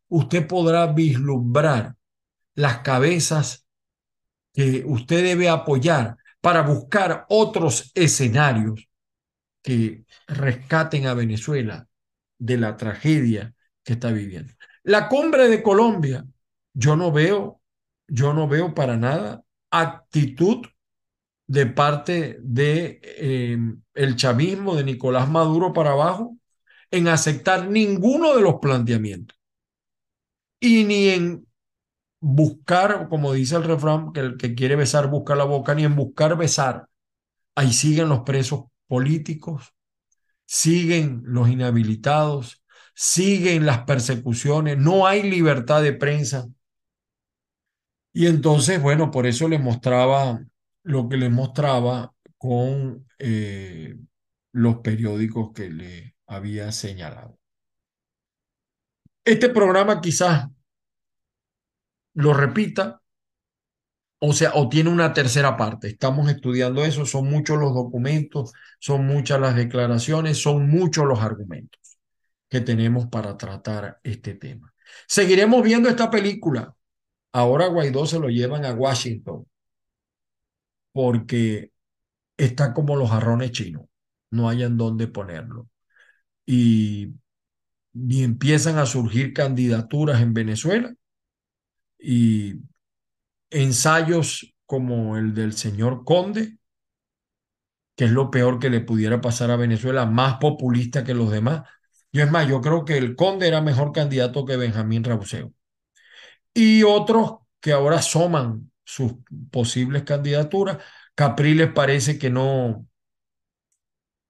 usted 0.09 0.47
podrá 0.47 0.87
vislumbrar 0.87 1.95
las 2.55 2.79
cabezas 2.79 3.65
que 4.53 4.83
usted 4.85 5.23
debe 5.23 5.49
apoyar 5.49 6.17
para 6.41 6.61
buscar 6.61 7.25
otros 7.29 7.91
escenarios 7.95 8.87
que 9.61 10.05
rescaten 10.27 11.07
a 11.07 11.13
Venezuela 11.13 11.87
de 12.37 12.57
la 12.57 12.77
tragedia 12.77 13.54
que 13.85 13.93
está 13.93 14.11
viviendo. 14.11 14.53
La 14.83 15.07
cumbre 15.07 15.47
de 15.47 15.63
Colombia, 15.63 16.25
yo 16.73 16.97
no 16.97 17.11
veo, 17.11 17.61
yo 18.07 18.33
no 18.33 18.47
veo 18.47 18.73
para 18.73 18.97
nada 18.97 19.43
actitud 19.71 20.65
de 21.47 21.67
parte 21.67 22.37
de 22.41 22.99
eh, 23.03 23.57
el 23.93 24.15
chavismo 24.15 24.75
de 24.75 24.83
Nicolás 24.83 25.29
Maduro 25.29 25.71
para 25.73 25.91
abajo 25.91 26.37
en 26.91 27.07
aceptar 27.07 27.69
ninguno 27.69 28.35
de 28.35 28.41
los 28.41 28.55
planteamientos 28.55 29.37
y 30.59 30.83
ni 30.85 31.09
en 31.09 31.47
buscar, 32.19 33.07
como 33.09 33.33
dice 33.33 33.55
el 33.55 33.63
refrán, 33.63 34.11
que 34.11 34.19
el 34.21 34.37
que 34.37 34.55
quiere 34.55 34.75
besar 34.75 35.09
busca 35.09 35.35
la 35.35 35.43
boca, 35.43 35.75
ni 35.75 35.83
en 35.83 35.95
buscar 35.95 36.37
besar. 36.37 36.87
Ahí 37.55 37.71
siguen 37.71 38.09
los 38.09 38.21
presos 38.21 38.65
políticos, 38.87 39.73
siguen 40.45 41.21
los 41.25 41.49
inhabilitados, 41.49 42.63
siguen 42.95 43.65
las 43.65 43.83
persecuciones, 43.83 44.77
no 44.77 45.05
hay 45.05 45.23
libertad 45.29 45.83
de 45.83 45.93
prensa. 45.93 46.47
Y 48.13 48.27
entonces, 48.27 48.81
bueno, 48.81 49.11
por 49.11 49.27
eso 49.27 49.47
les 49.49 49.61
mostraba 49.61 50.41
lo 50.83 51.09
que 51.09 51.17
les 51.17 51.29
mostraba 51.29 52.13
con 52.37 53.05
eh, 53.19 53.97
los 54.53 54.77
periódicos 54.77 55.51
que 55.53 55.69
le 55.69 56.15
había 56.25 56.71
señalado. 56.71 57.37
Este 59.25 59.49
programa 59.49 59.99
quizás 59.99 60.47
lo 62.13 62.33
repita, 62.33 63.01
o 64.19 64.31
sea, 64.31 64.51
o 64.53 64.69
tiene 64.69 64.89
una 64.89 65.11
tercera 65.11 65.57
parte. 65.57 65.89
Estamos 65.89 66.29
estudiando 66.29 66.85
eso, 66.85 67.05
son 67.05 67.29
muchos 67.29 67.57
los 67.57 67.73
documentos, 67.73 68.53
son 68.79 69.05
muchas 69.05 69.41
las 69.41 69.55
declaraciones, 69.55 70.41
son 70.41 70.69
muchos 70.69 71.05
los 71.05 71.19
argumentos 71.19 71.84
que 72.49 72.61
tenemos 72.61 73.07
para 73.07 73.37
tratar 73.37 73.99
este 74.03 74.35
tema. 74.35 74.73
Seguiremos 75.07 75.63
viendo 75.63 75.89
esta 75.89 76.09
película. 76.09 76.75
Ahora 77.31 77.67
Guaidó 77.67 78.05
se 78.05 78.19
lo 78.19 78.29
llevan 78.29 78.65
a 78.65 78.73
Washington 78.73 79.45
porque 80.93 81.71
está 82.37 82.73
como 82.73 82.95
los 82.95 83.09
jarrones 83.09 83.51
chinos, 83.51 83.87
no 84.31 84.49
hayan 84.49 84.77
dónde 84.77 85.07
ponerlo. 85.07 85.67
Y, 86.45 87.13
y 87.93 88.23
empiezan 88.23 88.77
a 88.77 88.85
surgir 88.85 89.33
candidaturas 89.33 90.21
en 90.21 90.33
Venezuela 90.33 90.93
y 91.99 92.61
ensayos 93.49 94.55
como 94.65 95.17
el 95.17 95.33
del 95.33 95.53
señor 95.53 96.03
Conde, 96.03 96.57
que 97.95 98.05
es 98.05 98.11
lo 98.11 98.29
peor 98.31 98.59
que 98.59 98.69
le 98.69 98.81
pudiera 98.81 99.21
pasar 99.21 99.51
a 99.51 99.55
Venezuela, 99.55 100.05
más 100.05 100.37
populista 100.37 101.03
que 101.03 101.13
los 101.13 101.31
demás. 101.31 101.63
Yo 102.15 102.23
es 102.23 102.31
más, 102.31 102.47
yo 102.47 102.61
creo 102.61 102.85
que 102.85 102.97
el 102.97 103.15
Conde 103.17 103.45
era 103.49 103.59
mejor 103.61 103.91
candidato 103.91 104.45
que 104.45 104.55
Benjamín 104.55 105.03
Rauseo. 105.03 105.53
Y 106.53 106.83
otros 106.83 107.39
que 107.59 107.73
ahora 107.73 107.97
asoman 107.97 108.71
sus 108.85 109.15
posibles 109.51 110.03
candidaturas. 110.03 110.77
Capriles 111.13 111.73
parece 111.73 112.17
que 112.17 112.29
no, 112.29 112.87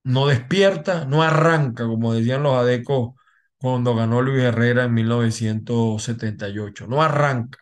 no 0.04 0.26
despierta, 0.26 1.04
no 1.04 1.22
arranca, 1.22 1.86
como 1.86 2.12
decían 2.12 2.42
los 2.42 2.54
adecos 2.54 3.14
cuando 3.56 3.94
ganó 3.94 4.20
Luis 4.22 4.42
Herrera 4.42 4.84
en 4.84 4.94
1978. 4.94 6.88
No 6.88 7.02
arranca. 7.02 7.60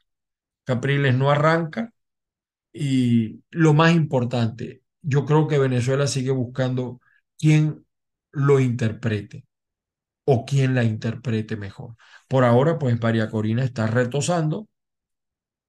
Capriles 0.64 1.14
no 1.16 1.30
arranca. 1.30 1.92
Y 2.72 3.42
lo 3.50 3.74
más 3.74 3.94
importante, 3.94 4.82
yo 5.02 5.26
creo 5.26 5.48
que 5.48 5.58
Venezuela 5.58 6.06
sigue 6.06 6.30
buscando 6.32 7.00
quién 7.38 7.86
lo 8.32 8.60
interprete 8.60 9.44
o 10.24 10.44
quién 10.44 10.74
la 10.74 10.84
interprete 10.84 11.56
mejor. 11.56 11.96
Por 12.28 12.44
ahora, 12.44 12.78
pues 12.78 13.00
María 13.00 13.30
Corina 13.30 13.64
está 13.64 13.86
retosando, 13.86 14.68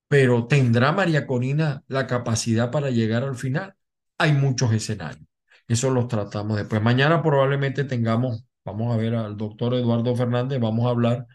pero 0.08 0.48
¿tendrá 0.48 0.92
María 0.92 1.28
Corina 1.28 1.84
la 1.88 2.08
capacidad 2.08 2.72
para 2.72 2.90
llegar 2.90 3.24
al 3.24 3.36
final? 3.36 3.76
Hay 4.18 4.34
muchos 4.34 4.72
escenarios. 4.74 5.28
Eso 5.68 5.90
los 5.90 6.08
tratamos 6.08 6.58
después. 6.58 6.82
Mañana 6.82 7.22
probablemente 7.22 7.84
tengamos, 7.84 8.46
vamos 8.64 8.94
a 8.94 8.98
ver 8.98 9.16
al 9.16 9.36
doctor 9.36 9.74
Eduardo 9.74 10.16
Fernández, 10.16 10.60
vamos 10.60 10.86
a 10.86 10.90
hablar 10.90 11.28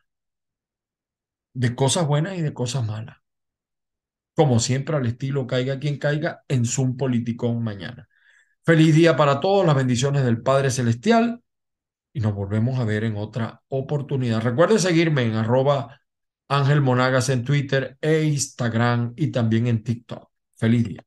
de 1.52 1.74
cosas 1.74 2.06
buenas 2.06 2.38
y 2.38 2.42
de 2.42 2.54
cosas 2.54 2.86
malas. 2.86 3.18
Como 4.34 4.60
siempre, 4.60 4.96
al 4.96 5.06
estilo 5.06 5.46
caiga 5.46 5.78
quien 5.78 5.98
caiga 5.98 6.44
en 6.48 6.64
Zoom 6.64 6.96
Politicón 6.96 7.62
mañana. 7.62 8.08
Feliz 8.64 8.94
día 8.94 9.16
para 9.16 9.40
todos, 9.40 9.66
las 9.66 9.74
bendiciones 9.74 10.24
del 10.24 10.42
Padre 10.42 10.70
Celestial 10.70 11.42
y 12.12 12.20
nos 12.20 12.34
volvemos 12.34 12.78
a 12.78 12.84
ver 12.84 13.04
en 13.04 13.16
otra 13.16 13.62
oportunidad. 13.68 14.42
Recuerden 14.42 14.78
seguirme 14.78 15.22
en 15.22 15.34
arroba 15.34 16.00
Ángel 16.48 16.80
Monagas 16.80 17.28
en 17.28 17.44
Twitter 17.44 17.96
e 18.00 18.24
Instagram 18.24 19.12
y 19.16 19.28
también 19.28 19.66
en 19.68 19.84
TikTok. 19.84 20.28
Feliz 20.56 20.84
día. 20.88 21.04